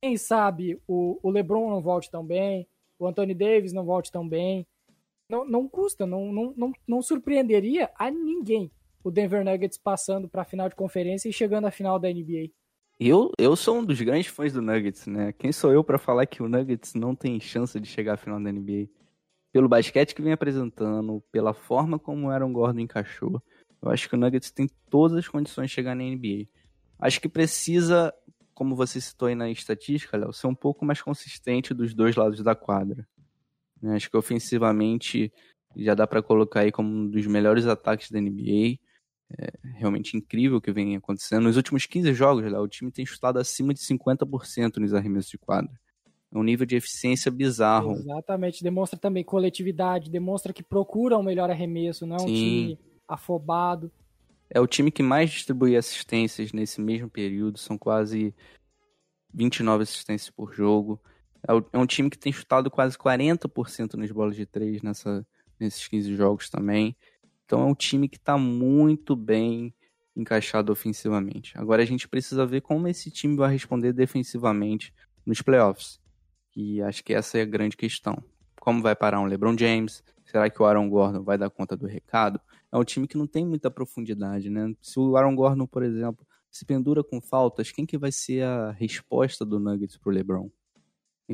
quem 0.00 0.16
sabe, 0.16 0.80
o, 0.86 1.18
o 1.22 1.30
LeBron 1.30 1.70
não 1.70 1.82
volte 1.82 2.10
tão 2.10 2.24
bem, 2.24 2.66
o 2.98 3.06
Anthony 3.06 3.34
Davis 3.34 3.72
não 3.72 3.84
volte 3.84 4.10
tão 4.10 4.28
bem. 4.28 4.66
Não, 5.28 5.44
não 5.44 5.68
custa, 5.68 6.06
não, 6.06 6.32
não, 6.32 6.54
não, 6.56 6.72
não 6.86 7.02
surpreenderia 7.02 7.90
a 7.96 8.10
ninguém 8.10 8.70
o 9.04 9.10
Denver 9.10 9.44
Nuggets 9.44 9.78
passando 9.78 10.28
para 10.28 10.42
a 10.42 10.44
final 10.44 10.68
de 10.68 10.76
conferência 10.76 11.28
e 11.28 11.32
chegando 11.32 11.66
à 11.66 11.70
final 11.70 11.98
da 11.98 12.08
NBA. 12.08 12.50
Eu, 13.00 13.32
eu 13.36 13.56
sou 13.56 13.78
um 13.78 13.84
dos 13.84 14.00
grandes 14.00 14.28
fãs 14.28 14.52
do 14.52 14.62
Nuggets, 14.62 15.06
né? 15.06 15.32
Quem 15.32 15.50
sou 15.50 15.72
eu 15.72 15.82
para 15.82 15.98
falar 15.98 16.26
que 16.26 16.42
o 16.42 16.48
Nuggets 16.48 16.94
não 16.94 17.14
tem 17.14 17.40
chance 17.40 17.78
de 17.80 17.88
chegar 17.88 18.14
à 18.14 18.16
final 18.16 18.40
da 18.40 18.52
NBA? 18.52 18.88
Pelo 19.52 19.68
basquete 19.68 20.14
que 20.14 20.22
vem 20.22 20.32
apresentando, 20.32 21.22
pela 21.32 21.52
forma 21.52 21.98
como 21.98 22.26
o 22.26 22.30
Aaron 22.30 22.52
Gordon 22.52 22.80
encaixou, 22.80 23.42
eu 23.82 23.90
acho 23.90 24.08
que 24.08 24.14
o 24.14 24.18
Nuggets 24.18 24.52
tem 24.52 24.68
todas 24.88 25.16
as 25.16 25.26
condições 25.26 25.68
de 25.68 25.74
chegar 25.74 25.96
na 25.96 26.04
NBA. 26.04 26.46
Acho 26.98 27.20
que 27.20 27.28
precisa, 27.28 28.14
como 28.54 28.76
você 28.76 29.00
citou 29.00 29.26
aí 29.26 29.34
na 29.34 29.50
estatística, 29.50 30.16
Léo, 30.16 30.32
ser 30.32 30.46
um 30.46 30.54
pouco 30.54 30.84
mais 30.84 31.02
consistente 31.02 31.74
dos 31.74 31.92
dois 31.92 32.14
lados 32.14 32.40
da 32.42 32.54
quadra. 32.54 33.06
Né? 33.82 33.96
Acho 33.96 34.08
que 34.08 34.16
ofensivamente 34.16 35.32
já 35.76 35.94
dá 35.94 36.06
para 36.06 36.22
colocar 36.22 36.60
aí 36.60 36.70
como 36.70 36.88
um 36.88 37.08
dos 37.08 37.26
melhores 37.26 37.66
ataques 37.66 38.08
da 38.08 38.20
NBA. 38.20 38.78
É 39.36 39.50
realmente 39.78 40.16
incrível 40.16 40.58
o 40.58 40.60
que 40.60 40.70
vem 40.70 40.94
acontecendo. 40.94 41.42
Nos 41.42 41.56
últimos 41.56 41.84
15 41.84 42.14
jogos, 42.14 42.44
Léo, 42.44 42.62
o 42.62 42.68
time 42.68 42.92
tem 42.92 43.04
chutado 43.04 43.40
acima 43.40 43.74
de 43.74 43.80
50% 43.80 44.76
nos 44.76 44.94
arremessos 44.94 45.30
de 45.30 45.38
quadra. 45.38 45.72
É 46.32 46.38
um 46.38 46.42
nível 46.44 46.66
de 46.66 46.76
eficiência 46.76 47.32
bizarro. 47.32 47.92
Exatamente. 47.92 48.62
Demonstra 48.62 48.98
também 48.98 49.24
coletividade, 49.24 50.08
demonstra 50.10 50.52
que 50.52 50.62
procura 50.62 51.18
um 51.18 51.22
melhor 51.22 51.50
arremesso, 51.50 52.06
não 52.06 52.16
é 52.16 52.22
um 52.22 52.28
Sim. 52.28 52.34
time 52.34 52.91
afobado. 53.14 53.90
É 54.50 54.60
o 54.60 54.66
time 54.66 54.90
que 54.90 55.02
mais 55.02 55.30
distribui 55.30 55.76
assistências 55.76 56.52
nesse 56.52 56.80
mesmo 56.80 57.08
período, 57.08 57.58
são 57.58 57.78
quase 57.78 58.34
29 59.32 59.82
assistências 59.82 60.30
por 60.30 60.52
jogo. 60.52 61.00
É, 61.48 61.52
é 61.72 61.78
um 61.78 61.86
time 61.86 62.10
que 62.10 62.18
tem 62.18 62.32
chutado 62.32 62.70
quase 62.70 62.96
40% 62.96 63.94
nas 63.94 64.10
bolas 64.10 64.36
de 64.36 64.46
três 64.46 64.82
nessa, 64.82 65.26
nesses 65.58 65.88
15 65.88 66.14
jogos 66.14 66.50
também. 66.50 66.96
Então 67.44 67.62
é 67.62 67.64
um 67.64 67.74
time 67.74 68.08
que 68.08 68.16
está 68.16 68.36
muito 68.36 69.16
bem 69.16 69.74
encaixado 70.14 70.70
ofensivamente. 70.70 71.56
Agora 71.56 71.82
a 71.82 71.86
gente 71.86 72.08
precisa 72.08 72.46
ver 72.46 72.60
como 72.60 72.88
esse 72.88 73.10
time 73.10 73.36
vai 73.36 73.50
responder 73.50 73.92
defensivamente 73.92 74.92
nos 75.24 75.40
playoffs. 75.40 76.00
E 76.54 76.82
acho 76.82 77.02
que 77.02 77.14
essa 77.14 77.38
é 77.38 77.42
a 77.42 77.46
grande 77.46 77.76
questão. 77.76 78.22
Como 78.60 78.82
vai 78.82 78.94
parar 78.94 79.20
um 79.20 79.24
LeBron 79.24 79.56
James? 79.58 80.04
Será 80.24 80.48
que 80.48 80.60
o 80.62 80.64
Aaron 80.66 80.88
Gordon 80.88 81.22
vai 81.22 81.38
dar 81.38 81.50
conta 81.50 81.76
do 81.76 81.86
recado? 81.86 82.40
É 82.72 82.78
um 82.78 82.84
time 82.84 83.06
que 83.06 83.18
não 83.18 83.26
tem 83.26 83.44
muita 83.44 83.70
profundidade, 83.70 84.48
né? 84.48 84.74
Se 84.80 84.98
o 84.98 85.16
Aaron 85.16 85.36
Gordon, 85.36 85.66
por 85.66 85.82
exemplo, 85.82 86.26
se 86.50 86.64
pendura 86.64 87.04
com 87.04 87.20
faltas, 87.20 87.70
quem 87.70 87.84
que 87.84 87.98
vai 87.98 88.10
ser 88.10 88.44
a 88.44 88.70
resposta 88.70 89.44
do 89.44 89.60
Nuggets 89.60 89.98
pro 89.98 90.10
LeBron? 90.10 90.50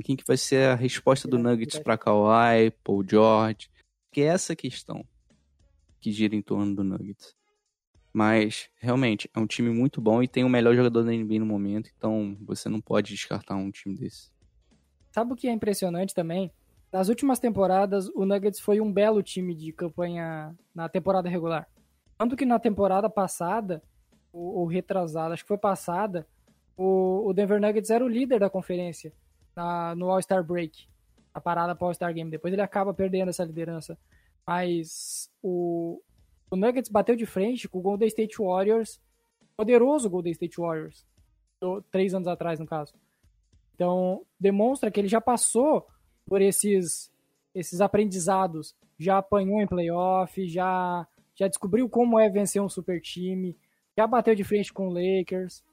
quem 0.03 0.15
que 0.15 0.25
vai 0.25 0.37
ser 0.37 0.69
a 0.69 0.75
resposta 0.77 1.27
do 1.27 1.39
Nuggets 1.39 1.81
para 1.81 1.99
Kawhi, 1.99 2.71
Paul 2.85 3.05
George? 3.09 3.69
Que 4.13 4.21
é 4.21 4.27
essa 4.27 4.55
questão 4.55 5.05
que 6.01 6.13
gira 6.13 6.37
em 6.37 6.43
torno 6.43 6.75
do 6.75 6.85
Nuggets. 6.85 7.35
Mas, 8.13 8.69
realmente, 8.77 9.29
é 9.35 9.39
um 9.39 9.47
time 9.47 9.71
muito 9.71 10.01
bom 10.01 10.23
e 10.23 10.29
tem 10.29 10.45
o 10.45 10.49
melhor 10.49 10.75
jogador 10.75 11.03
da 11.03 11.13
NBA 11.13 11.39
no 11.41 11.47
momento, 11.47 11.91
então 11.97 12.37
você 12.41 12.69
não 12.69 12.81
pode 12.81 13.13
descartar 13.13 13.57
um 13.57 13.71
time 13.71 13.97
desse. 13.97 14.31
Sabe 15.13 15.33
o 15.33 15.37
que 15.37 15.49
é 15.49 15.53
impressionante 15.53 16.15
também? 16.15 16.51
Nas 16.93 17.09
últimas 17.09 17.39
temporadas, 17.39 18.09
o 18.15 18.25
Nuggets 18.25 18.61
foi 18.61 18.81
um 18.81 18.91
belo 18.91 19.23
time 19.23 19.55
de 19.55 19.73
campanha 19.73 20.57
na 20.75 20.89
temporada 20.89 21.29
regular. 21.29 21.69
Tanto 22.17 22.37
que 22.37 22.47
na 22.47 22.59
temporada 22.59 23.11
passada, 23.11 23.83
ou, 24.33 24.61
ou 24.61 24.67
retrasada, 24.67 25.35
acho 25.35 25.45
que 25.45 25.49
foi 25.49 25.59
passada, 25.59 26.27
o, 26.77 27.29
o 27.29 27.33
Denver 27.35 27.61
Nuggets 27.61 27.91
era 27.91 28.05
o 28.05 28.09
líder 28.09 28.41
da 28.41 28.49
conferência 28.49 29.13
na, 29.55 29.95
no 29.95 30.11
All-Star 30.11 30.43
Break, 30.43 30.89
a 31.35 31.41
parada 31.41 31.75
para 31.75 31.89
All-Star 31.89 32.15
Game. 32.15 32.31
Depois 32.31 32.53
ele 32.53 32.63
acaba 32.63 32.95
perdendo 32.95 33.29
essa 33.29 33.45
liderança. 33.45 33.99
Mas 34.47 35.31
o, 35.43 36.01
o 36.51 36.57
Nuggets 36.57 36.91
bateu 36.91 37.15
de 37.15 37.27
frente 37.27 37.69
com 37.69 37.81
o 37.81 37.83
Golden 37.83 38.09
State 38.09 38.39
Warriors, 38.39 38.99
poderoso 39.57 40.09
Golden 40.09 40.33
State 40.33 40.59
Warriors, 40.59 41.07
três 41.91 42.15
anos 42.15 42.29
atrás, 42.29 42.59
no 42.59 42.67
caso. 42.67 42.95
Então, 43.75 44.25
demonstra 44.41 44.91
que 44.91 44.99
ele 44.99 45.09
já 45.09 45.21
passou 45.21 45.87
por 46.29 46.43
esses, 46.43 47.11
esses 47.55 47.81
aprendizados, 47.81 48.75
já 48.99 49.19
apanhou 49.19 49.61
em 49.61 49.67
playoff, 49.67 50.47
já, 50.49 51.07
já 51.35 51.49
descobriu 51.49 51.89
como 51.89 52.19
é 52.19 52.29
vencer 52.29 52.61
um 52.61 52.69
super 52.69 53.01
time, 53.01 53.57
já 53.97 54.07
bateu 54.07 54.35
de 54.35 54.45
frente 54.45 54.73
com 54.73 54.89
o 54.89 54.93
Lakers. 54.93 55.65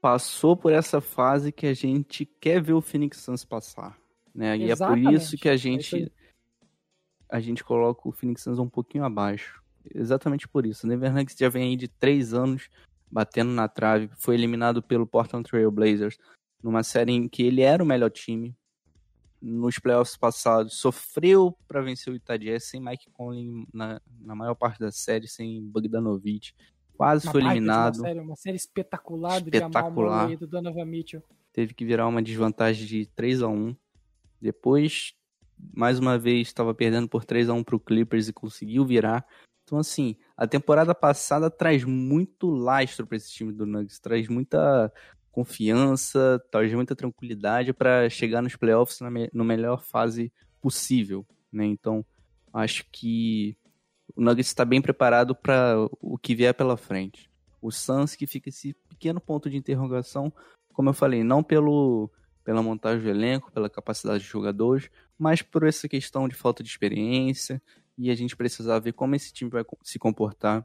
Passou 0.00 0.56
por 0.56 0.72
essa 0.72 1.00
fase 1.00 1.50
que 1.50 1.66
a 1.66 1.74
gente 1.74 2.24
quer 2.24 2.62
ver 2.62 2.74
o 2.74 2.80
Phoenix 2.80 3.18
Suns 3.18 3.44
passar. 3.44 3.98
Né? 4.34 4.56
E 4.58 4.70
é 4.70 4.76
por 4.76 4.98
isso 4.98 5.36
que 5.36 5.48
a 5.48 5.54
é 5.54 5.56
gente, 5.56 6.12
a 7.28 7.40
gente 7.40 7.64
coloca 7.64 8.08
o 8.08 8.12
Phoenix 8.12 8.42
Suns 8.42 8.58
um 8.58 8.68
pouquinho 8.68 9.04
abaixo. 9.04 9.62
Exatamente 9.94 10.46
por 10.46 10.66
isso. 10.66 10.86
O 10.86 10.90
Denver 10.90 11.12
Nuggets 11.12 11.38
já 11.38 11.48
vem 11.48 11.70
aí 11.70 11.76
de 11.76 11.88
três 11.88 12.34
anos 12.34 12.68
batendo 13.10 13.50
na 13.52 13.68
trave. 13.68 14.10
Foi 14.18 14.34
eliminado 14.34 14.82
pelo 14.82 15.06
Portland 15.06 15.48
Trail 15.48 15.70
Blazers 15.70 16.18
numa 16.62 16.82
série 16.82 17.12
em 17.12 17.28
que 17.28 17.42
ele 17.42 17.62
era 17.62 17.82
o 17.82 17.86
melhor 17.86 18.10
time. 18.10 18.54
Nos 19.40 19.78
playoffs 19.78 20.16
passados, 20.16 20.74
sofreu 20.74 21.56
para 21.68 21.82
vencer 21.82 22.12
o 22.12 22.38
Jazz 22.38 22.64
sem 22.64 22.80
Mike 22.80 23.10
Conley 23.12 23.66
na, 23.72 24.00
na 24.20 24.34
maior 24.34 24.54
parte 24.54 24.80
da 24.80 24.90
série, 24.90 25.28
sem 25.28 25.62
Bogdanovich. 25.62 26.54
Quase 26.96 27.26
uma 27.26 27.32
foi 27.32 27.42
eliminado. 27.42 27.96
Uma 27.96 28.08
série, 28.08 28.20
uma 28.20 28.36
série 28.36 28.56
espetacular, 28.56 29.42
espetacular. 29.42 30.26
do 30.26 30.30
Jamal 30.32 30.36
do 30.36 30.46
Donovan 30.46 30.84
Mitchell. 30.86 31.22
Teve 31.52 31.74
que 31.74 31.84
virar 31.84 32.06
uma 32.06 32.22
desvantagem 32.22 32.86
de 32.86 33.06
3 33.14 33.42
a 33.42 33.48
1 33.48 33.76
Depois, 34.40 35.14
mais 35.74 35.98
uma 35.98 36.18
vez, 36.18 36.48
estava 36.48 36.74
perdendo 36.74 37.08
por 37.08 37.24
3 37.24 37.48
a 37.48 37.54
1 37.54 37.62
para 37.62 37.76
o 37.76 37.80
Clippers 37.80 38.28
e 38.28 38.32
conseguiu 38.32 38.84
virar. 38.84 39.26
Então, 39.64 39.78
assim, 39.78 40.16
a 40.36 40.46
temporada 40.46 40.94
passada 40.94 41.50
traz 41.50 41.82
muito 41.82 42.48
lastro 42.48 43.06
para 43.06 43.16
esse 43.16 43.30
time 43.32 43.52
do 43.52 43.66
Nuggets, 43.66 43.98
traz 43.98 44.28
muita 44.28 44.92
confiança, 45.36 46.42
traz 46.50 46.72
muita 46.72 46.96
tranquilidade 46.96 47.74
para 47.74 48.08
chegar 48.08 48.40
nos 48.40 48.56
playoffs 48.56 49.00
na, 49.00 49.10
me 49.10 49.28
na 49.34 49.44
melhor 49.44 49.82
fase 49.82 50.32
possível, 50.62 51.26
né? 51.52 51.66
Então, 51.66 52.02
acho 52.54 52.86
que 52.90 53.54
o 54.16 54.22
Nuggets 54.22 54.46
está 54.46 54.64
bem 54.64 54.80
preparado 54.80 55.36
para 55.36 55.76
o 56.00 56.16
que 56.16 56.34
vier 56.34 56.54
pela 56.54 56.78
frente. 56.78 57.30
O 57.60 57.70
Suns 57.70 58.16
que 58.16 58.26
fica 58.26 58.48
esse 58.48 58.72
pequeno 58.88 59.20
ponto 59.20 59.50
de 59.50 59.58
interrogação, 59.58 60.32
como 60.72 60.88
eu 60.88 60.94
falei, 60.94 61.22
não 61.22 61.42
pelo 61.42 62.10
pela 62.42 62.62
montagem 62.62 63.02
do 63.02 63.10
elenco, 63.10 63.52
pela 63.52 63.68
capacidade 63.68 64.22
de 64.22 64.30
jogadores, 64.30 64.88
mas 65.18 65.42
por 65.42 65.66
essa 65.66 65.86
questão 65.86 66.26
de 66.28 66.34
falta 66.34 66.62
de 66.62 66.70
experiência 66.70 67.60
e 67.98 68.08
a 68.08 68.14
gente 68.14 68.34
precisa 68.34 68.80
ver 68.80 68.92
como 68.92 69.14
esse 69.16 69.34
time 69.34 69.50
vai 69.50 69.64
se 69.82 69.98
comportar 69.98 70.64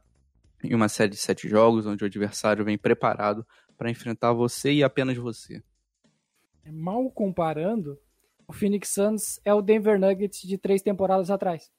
em 0.64 0.74
uma 0.74 0.88
série 0.88 1.10
de 1.10 1.16
sete 1.16 1.46
jogos, 1.46 1.84
onde 1.84 2.04
o 2.04 2.06
adversário 2.06 2.64
vem 2.64 2.78
preparado 2.78 3.44
para 3.76 3.90
enfrentar 3.90 4.32
você 4.32 4.72
e 4.72 4.82
apenas 4.82 5.16
você. 5.16 5.62
Mal 6.66 7.10
comparando, 7.10 7.98
o 8.46 8.52
Phoenix 8.52 8.90
Suns 8.90 9.40
é 9.44 9.52
o 9.52 9.62
Denver 9.62 9.98
Nuggets 9.98 10.42
de 10.42 10.56
três 10.58 10.82
temporadas 10.82 11.30
atrás. 11.30 11.70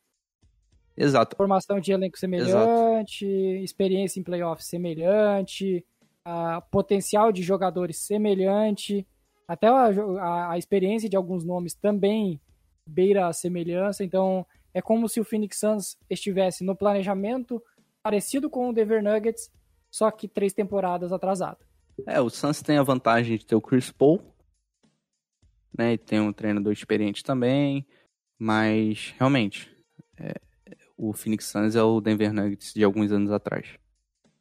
Exato. 0.96 1.36
Formação 1.36 1.80
de 1.80 1.92
elenco 1.92 2.18
semelhante, 2.18 3.26
Exato. 3.26 3.64
experiência 3.64 4.20
em 4.20 4.24
playoffs 4.24 4.68
semelhante, 4.68 5.86
a 6.24 6.62
potencial 6.62 7.32
de 7.32 7.42
jogadores 7.42 7.98
semelhante, 7.98 9.08
até 9.48 9.68
a, 9.68 9.86
a, 9.86 10.52
a, 10.52 10.58
experiência 10.58 11.10
de 11.10 11.18
alguns 11.18 11.44
nomes 11.44 11.74
também 11.74 12.40
beira 12.88 13.28
a 13.28 13.34
semelhança. 13.34 14.04
Então, 14.04 14.46
é 14.74 14.82
como 14.82 15.10
se 15.10 15.20
o 15.20 15.24
Phoenix 15.26 15.60
Suns 15.60 15.98
estivesse 16.10 16.64
no 16.64 16.76
planejamento 16.76 17.62
parecido 18.02 18.50
com 18.50 18.70
o 18.70 18.74
Denver 18.74 19.04
Nuggets, 19.04 19.52
só 19.90 20.12
que 20.12 20.28
três 20.28 20.54
temporadas 20.54 21.12
atrasado. 21.12 21.66
É, 22.08 22.20
o 22.20 22.30
Suns 22.30 22.62
tem 22.62 22.78
a 22.78 22.84
vantagem 22.84 23.38
de 23.38 23.46
ter 23.46 23.56
o 23.56 23.62
Chris 23.62 23.92
Paul, 23.92 24.22
né? 25.78 25.94
E 25.94 25.98
tem 25.98 26.20
um 26.20 26.34
treinador 26.34 26.74
experiente 26.74 27.24
também, 27.24 27.86
mas 28.38 29.14
realmente 29.18 29.76
é, 30.18 30.34
o 30.98 31.14
Phoenix 31.14 31.46
Suns 31.46 31.76
é 31.76 31.84
o 31.84 32.02
Denver 32.02 32.34
Nuggets 32.34 32.74
de 32.74 32.84
alguns 32.84 33.12
anos 33.12 33.32
atrás. 33.32 33.78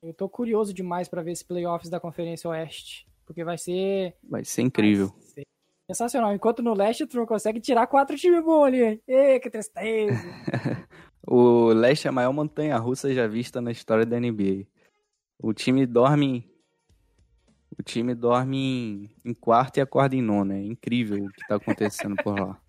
Eu 0.02 0.12
tô 0.12 0.28
curioso 0.28 0.74
demais 0.74 1.08
para 1.08 1.22
ver 1.22 1.32
esse 1.32 1.44
playoffs 1.44 1.88
da 1.88 2.00
Conferência 2.00 2.50
Oeste, 2.50 3.06
porque 3.24 3.44
vai 3.44 3.58
ser 3.58 4.16
vai 4.22 4.44
ser 4.44 4.62
incrível. 4.62 5.08
Vai 5.08 5.22
ser 5.22 5.46
Sensacional. 5.92 6.34
Enquanto 6.34 6.62
no 6.62 6.74
leste 6.74 7.06
tu 7.06 7.16
não 7.16 7.26
consegue 7.26 7.60
tirar 7.60 7.86
quatro 7.86 8.16
times 8.16 8.42
bons 8.42 8.64
ali. 8.64 9.02
Ê, 9.06 9.38
que 9.40 9.50
tristeza. 9.50 10.12
o 11.26 11.68
leste 11.68 12.06
é 12.06 12.10
a 12.10 12.12
maior 12.12 12.32
montanha 12.32 12.76
russa 12.78 13.12
já 13.12 13.26
vista 13.26 13.60
na 13.60 13.70
história 13.70 14.06
da 14.06 14.18
NBA. 14.18 14.66
O 15.38 15.52
time 15.52 15.84
dorme. 15.84 16.50
O 17.78 17.82
time 17.82 18.14
dorme 18.14 19.10
em, 19.24 19.30
em 19.30 19.34
quarto 19.34 19.78
e 19.78 19.80
acorda 19.80 20.14
em 20.14 20.22
nono. 20.22 20.52
É 20.52 20.62
incrível 20.62 21.24
o 21.24 21.32
que 21.32 21.46
tá 21.46 21.56
acontecendo 21.56 22.16
por 22.22 22.38
lá. 22.38 22.60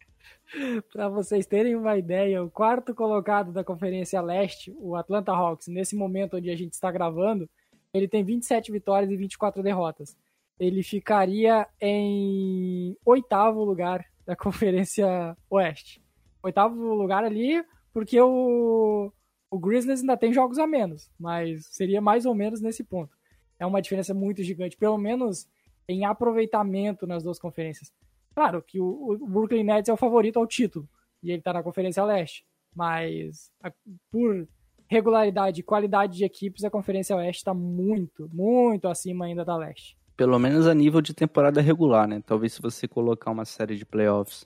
Para 0.93 1.09
vocês 1.09 1.45
terem 1.45 1.75
uma 1.75 1.97
ideia, 1.97 2.43
o 2.43 2.49
quarto 2.49 2.93
colocado 2.93 3.51
da 3.51 3.63
Conferência 3.63 4.21
Leste, 4.21 4.73
o 4.77 4.95
Atlanta 4.95 5.31
Hawks, 5.31 5.67
nesse 5.67 5.95
momento 5.95 6.37
onde 6.37 6.49
a 6.49 6.55
gente 6.55 6.73
está 6.73 6.91
gravando, 6.91 7.49
ele 7.93 8.07
tem 8.07 8.23
27 8.23 8.71
vitórias 8.71 9.11
e 9.11 9.17
24 9.17 9.61
derrotas. 9.63 10.17
Ele 10.59 10.83
ficaria 10.83 11.67
em 11.81 12.95
oitavo 13.05 13.63
lugar 13.63 14.05
da 14.25 14.35
Conferência 14.35 15.35
Oeste. 15.49 16.01
Oitavo 16.41 16.93
lugar 16.93 17.23
ali, 17.23 17.63
porque 17.93 18.19
o, 18.19 19.11
o 19.49 19.59
Grizzlies 19.59 20.01
ainda 20.01 20.17
tem 20.17 20.33
jogos 20.33 20.59
a 20.59 20.67
menos, 20.67 21.09
mas 21.19 21.65
seria 21.67 22.01
mais 22.01 22.25
ou 22.25 22.35
menos 22.35 22.61
nesse 22.61 22.83
ponto. 22.83 23.15
É 23.59 23.65
uma 23.65 23.81
diferença 23.81 24.13
muito 24.13 24.43
gigante, 24.43 24.77
pelo 24.77 24.97
menos 24.97 25.47
em 25.87 26.05
aproveitamento 26.05 27.05
nas 27.05 27.23
duas 27.23 27.39
conferências. 27.39 27.91
Claro 28.33 28.61
que 28.61 28.79
o, 28.79 29.13
o 29.21 29.27
Brooklyn 29.27 29.63
Nets 29.63 29.89
é 29.89 29.93
o 29.93 29.97
favorito 29.97 30.39
ao 30.39 30.47
título 30.47 30.87
e 31.21 31.29
ele 31.29 31.39
está 31.39 31.53
na 31.53 31.63
Conferência 31.63 32.03
Leste, 32.03 32.45
mas 32.75 33.51
a, 33.61 33.71
por 34.11 34.47
regularidade 34.87 35.61
e 35.61 35.63
qualidade 35.63 36.17
de 36.17 36.25
equipes, 36.25 36.63
a 36.63 36.69
Conferência 36.69 37.15
Oeste 37.15 37.41
está 37.41 37.53
muito, 37.53 38.29
muito 38.33 38.87
acima 38.87 39.25
ainda 39.25 39.45
da 39.45 39.55
Leste. 39.55 39.97
Pelo 40.15 40.37
menos 40.37 40.67
a 40.67 40.73
nível 40.73 41.01
de 41.01 41.13
temporada 41.13 41.61
regular, 41.61 42.07
né? 42.07 42.21
Talvez 42.25 42.53
se 42.53 42.61
você 42.61 42.87
colocar 42.87 43.31
uma 43.31 43.45
série 43.45 43.75
de 43.75 43.85
playoffs, 43.85 44.45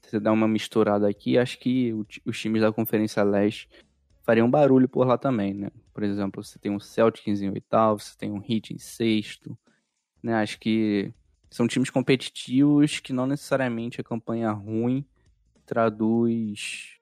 você 0.00 0.18
dar 0.18 0.32
uma 0.32 0.48
misturada 0.48 1.08
aqui, 1.08 1.36
acho 1.36 1.58
que 1.58 1.92
os 2.24 2.40
times 2.40 2.62
da 2.62 2.72
Conferência 2.72 3.22
Leste 3.22 3.68
fariam 4.24 4.50
barulho 4.50 4.88
por 4.88 5.06
lá 5.06 5.16
também, 5.16 5.54
né? 5.54 5.70
Por 5.92 6.02
exemplo, 6.02 6.42
você 6.42 6.58
tem 6.58 6.72
um 6.72 6.80
Celtics 6.80 7.40
em 7.40 7.50
oitavo, 7.50 8.00
você 8.00 8.16
tem 8.16 8.32
um 8.32 8.42
Heat 8.42 8.74
em 8.74 8.78
sexto, 8.78 9.56
né? 10.22 10.34
Acho 10.34 10.58
que 10.58 11.12
são 11.50 11.68
times 11.68 11.90
competitivos 11.90 12.98
que 12.98 13.12
não 13.12 13.26
necessariamente 13.26 14.00
a 14.00 14.04
campanha 14.04 14.50
ruim 14.50 15.06
traduz 15.64 16.98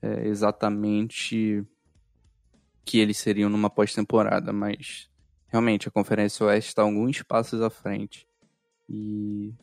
é, 0.00 0.28
exatamente 0.28 1.64
que 2.84 2.98
eles 2.98 3.16
seriam 3.16 3.48
numa 3.48 3.70
pós-temporada, 3.70 4.52
mas 4.52 5.08
realmente 5.48 5.88
a 5.88 5.90
Conferência 5.90 6.46
Oeste 6.46 6.68
está 6.68 6.82
alguns 6.82 7.22
passos 7.22 7.60
à 7.62 7.70
frente. 7.70 8.26
E 8.88 9.54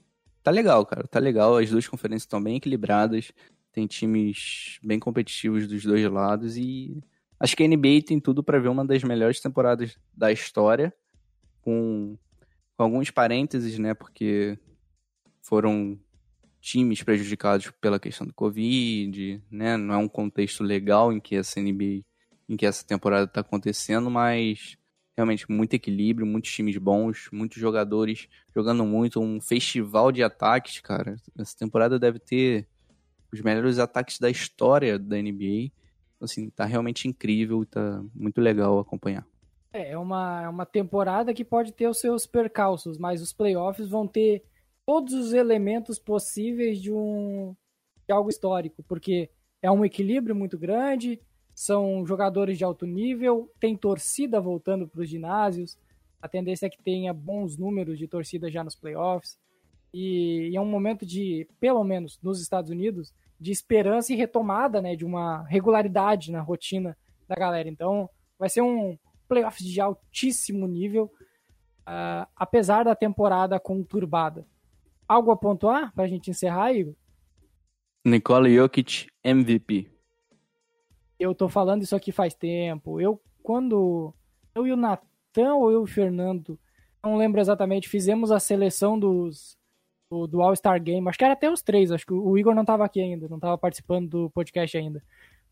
tá 0.42 0.52
legal, 0.52 0.86
cara, 0.86 1.08
tá 1.08 1.20
legal. 1.20 1.58
As 1.58 1.70
duas 1.70 1.88
conferências 1.88 2.24
estão 2.24 2.42
bem 2.42 2.56
equilibradas, 2.56 3.32
tem 3.80 3.88
times 3.88 4.78
bem 4.84 5.00
competitivos 5.00 5.66
dos 5.66 5.84
dois 5.84 6.04
lados 6.12 6.58
e 6.58 7.02
acho 7.40 7.56
que 7.56 7.64
a 7.64 7.68
NBA 7.68 8.02
tem 8.06 8.20
tudo 8.20 8.44
para 8.44 8.60
ver 8.60 8.68
uma 8.68 8.86
das 8.86 9.04
melhores 9.04 9.40
temporadas 9.40 9.98
da 10.14 10.32
história, 10.32 10.94
com 11.62 12.18
com 12.76 12.84
alguns 12.84 13.12
parênteses, 13.12 13.78
né? 13.78 13.94
Porque 13.94 14.58
foram 15.42 16.00
times 16.62 17.04
prejudicados 17.04 17.72
pela 17.82 18.00
questão 18.00 18.26
do 18.26 18.34
Covid, 18.34 19.42
né? 19.52 19.76
Não 19.76 19.94
é 19.94 19.98
um 19.98 20.08
contexto 20.08 20.64
legal 20.64 21.12
em 21.12 21.20
que 21.20 21.36
essa 21.36 21.60
NBA, 21.60 22.04
em 22.48 22.56
que 22.58 22.66
essa 22.66 22.86
temporada 22.86 23.26
está 23.26 23.42
acontecendo, 23.42 24.10
mas 24.10 24.78
realmente 25.16 25.50
muito 25.52 25.74
equilíbrio, 25.74 26.26
muitos 26.26 26.52
times 26.52 26.78
bons, 26.78 27.28
muitos 27.34 27.58
jogadores 27.58 28.30
jogando 28.56 28.86
muito, 28.86 29.20
um 29.20 29.42
festival 29.42 30.12
de 30.12 30.24
ataques, 30.24 30.80
cara. 30.80 31.18
Essa 31.38 31.58
temporada 31.58 32.00
deve 32.00 32.20
ter 32.20 32.66
os 33.32 33.42
melhores 33.42 33.80
ataques 33.80 34.20
da 34.20 34.30
história 34.30 34.98
da 34.98 35.18
NBA. 35.18 35.72
Assim, 36.22 36.50
tá 36.50 36.66
realmente 36.66 37.08
incrível, 37.08 37.66
tá 37.66 38.04
muito 38.14 38.42
legal 38.42 38.80
acompanhar. 38.80 39.26
É, 39.72 39.92
é 39.92 39.98
uma, 39.98 40.44
é 40.44 40.50
uma 40.50 40.66
temporada 40.66 41.34
que 41.34 41.46
pode 41.46 41.72
ter 41.72 41.88
os 41.88 42.00
seus 42.00 42.26
percalços, 42.26 42.98
mas 42.98 43.22
os 43.22 43.32
playoffs 43.32 43.88
vão 43.88 44.08
ter 44.08 44.44
todos 44.86 45.14
os 45.14 45.34
elementos 45.34 46.00
possíveis 46.00 46.82
de 46.82 46.92
um 46.92 47.56
de 48.08 48.14
algo 48.14 48.30
histórico, 48.30 48.82
porque 48.84 49.30
é 49.62 49.70
um 49.70 49.86
equilíbrio 49.86 50.36
muito 50.36 50.58
grande, 50.58 51.22
são 51.54 52.04
jogadores 52.08 52.58
de 52.58 52.64
alto 52.64 52.88
nível, 52.88 53.52
tem 53.60 53.78
torcida 53.78 54.42
voltando 54.42 54.88
para 54.88 55.02
os 55.02 55.08
ginásios, 55.08 55.78
a 56.20 56.28
tendência 56.28 56.66
é 56.66 56.70
que 56.70 56.82
tenha 56.82 57.14
bons 57.14 57.56
números 57.56 58.00
de 58.00 58.08
torcida 58.08 58.50
já 58.50 58.64
nos 58.64 58.76
playoffs, 58.76 59.38
e, 59.94 60.50
e 60.52 60.56
é 60.56 60.62
um 60.62 60.66
momento 60.66 61.06
de, 61.06 61.48
pelo 61.60 61.84
menos 61.84 62.20
nos 62.22 62.42
Estados 62.42 62.70
Unidos, 62.70 63.14
de 63.40 63.52
esperança 63.52 64.14
e 64.14 64.16
retomada 64.16 64.82
né, 64.82 64.96
de 64.96 65.06
uma 65.06 65.44
regularidade 65.44 66.32
na 66.32 66.42
rotina 66.42 66.98
da 67.28 67.36
galera. 67.36 67.70
Então, 67.70 68.10
vai 68.38 68.50
ser 68.50 68.62
um, 68.62 68.98
playoffs 69.30 69.66
de 69.66 69.80
altíssimo 69.80 70.68
nível, 70.68 71.06
uh, 71.82 72.28
apesar 72.36 72.84
da 72.84 72.96
temporada 72.96 73.60
conturbada. 73.60 74.46
Algo 75.08 75.32
a 75.32 75.38
pontuar 75.38 75.94
para 75.94 76.04
a 76.04 76.08
gente 76.08 76.30
encerrar, 76.30 76.74
Igor? 76.74 76.96
Nikola 78.04 78.50
Jokic, 78.50 79.08
MVP. 79.24 79.90
Eu 81.20 81.36
tô 81.36 81.48
falando 81.48 81.84
isso 81.84 81.96
aqui 81.96 82.12
faz 82.12 82.34
tempo. 82.34 83.00
Eu, 83.00 83.22
quando. 83.44 84.14
Eu 84.56 84.66
e 84.66 84.72
o 84.72 84.78
Natan 84.78 85.56
ou 85.56 85.72
eu 85.72 85.82
e 85.82 85.84
o 85.84 85.88
Fernando, 85.88 86.60
não 87.04 87.18
lembro 87.18 87.40
exatamente, 87.40 87.90
fizemos 87.90 88.32
a 88.32 88.40
seleção 88.40 89.00
dos, 89.00 89.59
do, 90.10 90.28
do 90.28 90.42
All-Star 90.42 90.82
Game. 90.82 91.08
Acho 91.08 91.18
que 91.18 91.24
era 91.24 91.34
até 91.34 91.50
os 91.50 91.62
três, 91.62 91.92
acho 91.92 92.06
que 92.06 92.14
o 92.14 92.38
Igor 92.38 92.56
não 92.56 92.64
estava 92.64 92.84
aqui 92.84 93.00
ainda, 93.00 93.28
não 93.28 93.38
estava 93.38 93.58
participando 93.58 94.10
do 94.10 94.30
podcast 94.32 94.78
ainda. 94.78 95.04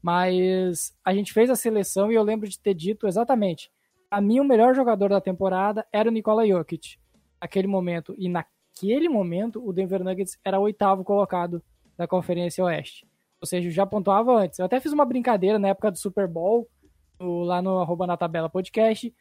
Mas 0.02 0.96
a 1.04 1.14
gente 1.14 1.34
fez 1.34 1.50
a 1.50 1.56
seleção 1.56 2.12
e 2.12 2.16
eu 2.16 2.24
lembro 2.24 2.48
de 2.48 2.60
ter 2.60 2.74
dito 2.74 3.08
exatamente. 3.08 3.72
A 4.10 4.22
mim, 4.22 4.40
o 4.40 4.46
melhor 4.46 4.74
jogador 4.74 5.10
da 5.10 5.22
temporada 5.22 5.86
era 5.92 6.10
o 6.10 6.12
Nikola 6.12 6.48
Jokic, 6.48 6.98
naquele 7.42 7.68
momento. 7.68 8.16
E 8.18 8.30
naquele 8.30 9.10
momento, 9.10 9.66
o 9.66 9.74
Denver 9.74 10.04
Nuggets 10.04 10.38
era 10.44 10.60
o 10.60 10.64
oitavo 10.64 11.04
colocado 11.04 11.62
da 11.98 12.08
Conferência 12.08 12.64
Oeste. 12.64 13.06
Ou 13.42 13.48
seja, 13.48 13.70
já 13.70 13.86
pontuava 13.86 14.34
antes. 14.34 14.60
Eu 14.60 14.66
até 14.66 14.80
fiz 14.80 14.94
uma 14.94 15.06
brincadeira 15.06 15.60
na 15.60 15.70
época 15.70 15.92
do 15.92 15.98
Super 15.98 16.28
Bowl, 16.28 16.68
lá 17.20 17.62
no 17.62 17.80
arroba 17.80 18.08
na 18.08 18.18
tabela 18.18 18.50
podcast, 18.50 19.14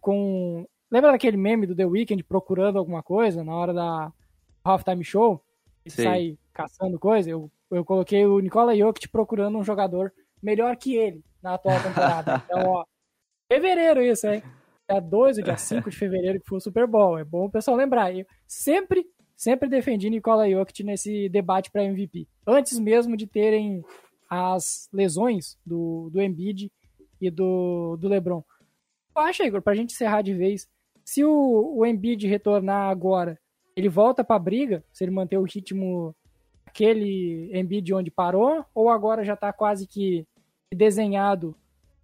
com. 0.00 0.66
Lembra 0.90 1.12
daquele 1.12 1.36
meme 1.36 1.66
do 1.66 1.74
The 1.74 1.84
Weeknd 1.84 2.22
procurando 2.22 2.78
alguma 2.78 3.02
coisa 3.02 3.42
na 3.42 3.54
hora 3.54 3.74
da 3.74 4.12
halftime 4.66 5.04
show? 5.04 5.42
Ele 5.84 5.94
Sim. 5.94 6.02
sai 6.02 6.38
caçando 6.52 6.98
coisa? 6.98 7.30
Eu 7.30 7.50
eu 7.70 7.84
coloquei 7.84 8.24
o 8.24 8.38
Nikola 8.38 8.76
Jokic 8.76 9.08
procurando 9.08 9.58
um 9.58 9.64
jogador 9.64 10.12
melhor 10.42 10.76
que 10.76 10.94
ele 10.94 11.24
na 11.42 11.54
atual 11.54 11.82
temporada. 11.82 12.42
Então, 12.46 12.70
ó, 12.70 12.84
fevereiro 13.50 14.02
isso, 14.02 14.26
hein? 14.26 14.42
Dia 14.88 15.00
2 15.00 15.38
ou 15.38 15.44
dia 15.44 15.56
5 15.56 15.90
de 15.90 15.96
fevereiro 15.96 16.40
que 16.40 16.46
foi 16.46 16.58
o 16.58 16.60
Super 16.60 16.86
Bowl. 16.86 17.18
É 17.18 17.24
bom 17.24 17.46
o 17.46 17.50
pessoal 17.50 17.76
lembrar. 17.76 18.14
Eu 18.14 18.24
sempre, 18.46 19.04
sempre 19.36 19.68
defendi 19.68 20.08
Nikola 20.08 20.48
Jokic 20.48 20.84
nesse 20.84 21.28
debate 21.28 21.70
para 21.70 21.84
MVP. 21.84 22.28
Antes 22.46 22.78
mesmo 22.78 23.16
de 23.16 23.26
terem 23.26 23.84
as 24.30 24.88
lesões 24.92 25.58
do, 25.64 26.08
do 26.12 26.22
Embiid 26.22 26.70
e 27.20 27.30
do, 27.30 27.96
do 27.96 28.08
LeBron. 28.08 28.44
Acha, 29.14 29.44
Igor, 29.44 29.62
pra 29.62 29.74
gente 29.74 29.94
encerrar 29.94 30.22
de 30.22 30.34
vez, 30.34 30.68
se 31.04 31.24
o, 31.24 31.74
o 31.78 31.86
Embiid 31.86 32.26
retornar 32.26 32.90
agora, 32.90 33.38
ele 33.76 33.88
volta 33.88 34.24
pra 34.24 34.38
briga, 34.38 34.82
se 34.90 35.04
ele 35.04 35.10
manter 35.10 35.36
o 35.36 35.44
ritmo 35.44 36.16
aquele 36.64 37.50
Embiid 37.52 37.92
onde 37.94 38.10
parou, 38.10 38.64
ou 38.74 38.88
agora 38.88 39.24
já 39.24 39.34
está 39.34 39.52
quase 39.52 39.86
que 39.86 40.26
desenhado 40.74 41.54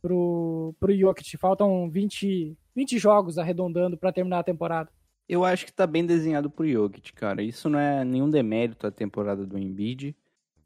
pro, 0.01 0.75
pro 0.79 0.97
Jokic? 0.97 1.37
Faltam 1.37 1.91
20, 1.91 2.57
20 2.75 2.99
jogos 2.99 3.39
arredondando 3.39 3.97
para 3.97 4.13
terminar 4.13 4.41
a 4.41 4.45
temporada. 4.45 4.91
Eu 5.29 5.45
acho 5.45 5.65
que 5.65 5.71
está 5.71 5.87
bem 5.87 6.05
desenhado 6.05 6.51
pro 6.51 6.69
Jokic, 6.69 7.13
cara. 7.13 7.43
Isso 7.43 7.69
não 7.69 7.79
é 7.79 8.05
nenhum 8.05 8.29
demérito 8.29 8.87
à 8.87 8.91
temporada 8.91 9.47
do 9.47 9.59
Embiid, 9.59 10.15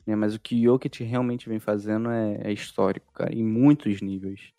né? 0.04 0.16
mas 0.16 0.34
o 0.34 0.40
que 0.40 0.56
o 0.56 0.72
Jokic 0.72 1.04
realmente 1.04 1.48
vem 1.48 1.60
fazendo 1.60 2.10
é, 2.10 2.40
é 2.44 2.52
histórico, 2.52 3.12
cara, 3.12 3.34
em 3.34 3.44
muitos 3.44 4.00
níveis. 4.00 4.52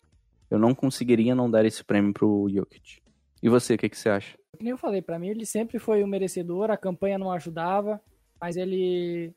Eu 0.50 0.58
não 0.58 0.74
conseguiria 0.74 1.34
não 1.34 1.50
dar 1.50 1.64
esse 1.66 1.84
prêmio 1.84 2.12
pro 2.12 2.48
Jokic. 2.50 3.02
E 3.42 3.48
você, 3.48 3.74
o 3.74 3.78
que, 3.78 3.88
que 3.88 3.96
você 3.96 4.08
acha? 4.08 4.36
Como 4.56 4.68
eu 4.68 4.76
falei, 4.76 5.00
para 5.00 5.18
mim 5.18 5.28
ele 5.28 5.46
sempre 5.46 5.78
foi 5.78 6.02
o 6.02 6.08
merecedor, 6.08 6.70
a 6.70 6.76
campanha 6.76 7.18
não 7.18 7.30
ajudava, 7.30 8.00
mas 8.40 8.56
ele 8.56 9.32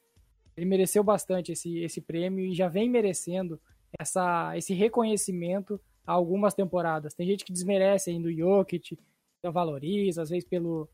ele 0.56 0.66
mereceu 0.66 1.04
bastante 1.04 1.52
esse, 1.54 1.80
esse 1.80 2.02
prêmio 2.02 2.46
e 2.46 2.54
já 2.54 2.68
vem 2.68 2.90
merecendo 2.90 3.60
essa, 3.98 4.56
esse 4.58 4.74
reconhecimento 4.74 5.80
há 6.06 6.12
algumas 6.12 6.54
temporadas. 6.54 7.14
Tem 7.14 7.26
gente 7.26 7.46
que 7.46 7.54
desmerece 7.54 8.10
ainda 8.10 8.28
o 8.28 8.34
Jokic, 8.34 8.98
não 9.44 9.52
valoriza, 9.52 10.22
às 10.22 10.30
vezes 10.30 10.48
pelo 10.48 10.90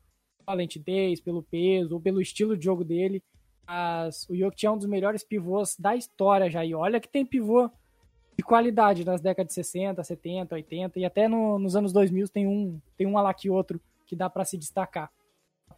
valentidez, 0.45 1.19
pelo 1.19 1.43
peso 1.43 1.95
ou 1.95 2.01
pelo 2.01 2.21
estilo 2.21 2.55
de 2.55 2.63
jogo 2.63 2.83
dele. 2.83 3.21
Mas 3.65 4.27
o 4.29 4.35
Jokic 4.35 4.65
é 4.65 4.71
um 4.71 4.77
dos 4.77 4.87
melhores 4.87 5.23
pivôs 5.23 5.75
da 5.77 5.95
história 5.95 6.49
já. 6.49 6.63
E 6.63 6.73
olha 6.73 6.99
que 6.99 7.09
tem 7.09 7.25
pivô 7.25 7.69
de 8.37 8.43
qualidade 8.43 9.03
nas 9.03 9.19
décadas 9.19 9.47
de 9.47 9.53
60, 9.55 10.03
70, 10.03 10.53
80 10.53 10.99
e 10.99 11.05
até 11.05 11.27
no, 11.27 11.57
nos 11.57 11.75
anos 11.75 11.91
2000 11.91 12.27
tem 12.29 12.47
um, 12.47 12.79
tem 12.95 13.07
um 13.07 13.13
lá 13.13 13.33
que 13.33 13.49
outro 13.49 13.81
que 14.05 14.15
dá 14.15 14.29
para 14.29 14.45
se 14.45 14.57
destacar. 14.57 15.11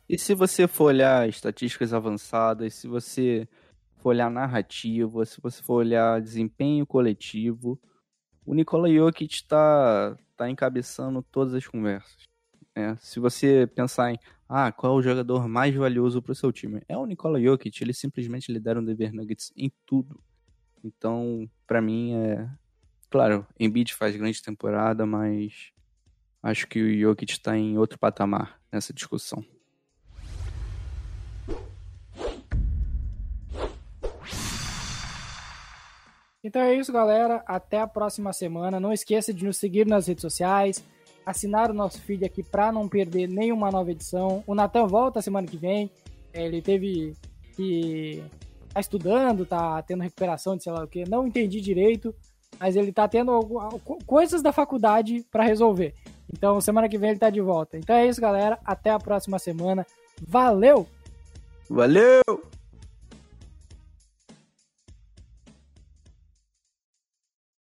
E 0.08 0.18
se 0.18 0.34
você 0.34 0.68
for 0.68 0.86
olhar 0.86 1.28
estatísticas 1.30 1.94
avançadas, 1.94 2.74
se 2.74 2.88
você 2.88 3.48
for 3.98 4.10
olhar 4.10 4.30
narrativa, 4.30 5.26
se 5.26 5.40
você 5.40 5.64
for 5.64 5.76
olhar 5.76 6.22
desempenho 6.22 6.86
coletivo, 6.86 7.80
o 8.46 8.54
Nikola 8.54 8.92
Jokic 8.92 9.34
está 9.34 10.18
tá 10.36 10.50
encabeçando 10.50 11.22
todas 11.22 11.54
as 11.54 11.66
conversas. 11.66 12.28
Né? 12.76 12.98
Se 13.00 13.20
você 13.20 13.68
pensar 13.74 14.12
em 14.12 14.20
ah, 14.48 14.72
qual 14.72 14.94
é 14.94 14.96
o 14.98 15.02
jogador 15.02 15.48
mais 15.48 15.76
valioso 15.76 16.22
para 16.22 16.32
o 16.32 16.36
seu 16.36 16.52
time, 16.52 16.82
é 16.90 16.98
o 16.98 17.06
Nikola 17.06 17.40
Jokic. 17.40 17.82
Ele 17.82 17.94
simplesmente 17.94 18.52
lidera 18.52 18.80
o 18.80 18.86
Denver 18.86 19.14
Nuggets 19.14 19.54
em 19.56 19.72
tudo. 19.86 20.20
Então, 20.84 21.50
para 21.68 21.82
mim 21.82 22.14
é 22.14 22.48
claro, 23.10 23.46
Embiid 23.60 23.94
faz 23.94 24.16
grande 24.16 24.42
temporada, 24.42 25.06
mas 25.06 25.72
acho 26.42 26.68
que 26.68 26.82
o 26.82 27.00
Jokic 27.00 27.32
está 27.32 27.58
em 27.58 27.78
outro 27.78 27.98
patamar 27.98 28.60
nessa 28.72 28.94
discussão. 28.94 29.44
Então 36.42 36.62
é 36.62 36.74
isso, 36.74 36.92
galera. 36.94 37.44
Até 37.46 37.80
a 37.82 37.88
próxima 37.88 38.32
semana. 38.32 38.80
Não 38.80 38.94
esqueça 38.94 39.34
de 39.34 39.44
nos 39.46 39.58
seguir 39.58 39.86
nas 39.86 40.08
redes 40.08 40.22
sociais, 40.22 40.84
assinar 41.26 41.70
o 41.70 41.74
nosso 41.74 42.02
feed 42.02 42.24
aqui 42.24 42.42
para 42.42 42.72
não 42.72 42.88
perder 42.88 43.28
nenhuma 43.28 43.70
nova 43.70 43.92
edição. 43.92 44.44
O 44.48 44.56
Natan 44.56 44.88
volta 44.88 45.22
semana 45.22 45.46
que 45.46 45.58
vem. 45.58 45.92
É, 46.32 46.46
ele 46.46 46.62
teve 46.62 47.14
que 47.56 48.24
tá 48.80 48.82
estudando, 48.82 49.46
tá 49.46 49.82
tendo 49.82 50.02
recuperação 50.02 50.56
de 50.56 50.64
sei 50.64 50.72
lá 50.72 50.84
o 50.84 50.88
que. 50.88 51.08
Não 51.08 51.28
entendi 51.28 51.60
direito, 51.60 52.16
mas 52.60 52.76
ele 52.76 52.92
tá 52.92 53.08
tendo 53.08 53.40
coisas 54.06 54.42
da 54.42 54.52
faculdade 54.52 55.26
para 55.30 55.44
resolver. 55.44 55.94
Então 56.32 56.60
semana 56.62 56.88
que 56.88 56.98
vem 56.98 57.12
ele 57.12 57.20
tá 57.20 57.30
de 57.30 57.42
volta. 57.42 57.78
Então 57.78 57.96
é 57.96 58.08
isso, 58.08 58.22
galera. 58.22 58.58
Até 58.64 58.90
a 58.90 59.00
próxima 59.00 59.38
semana. 59.38 59.86
Valeu! 60.22 60.88
Valeu! 61.70 62.24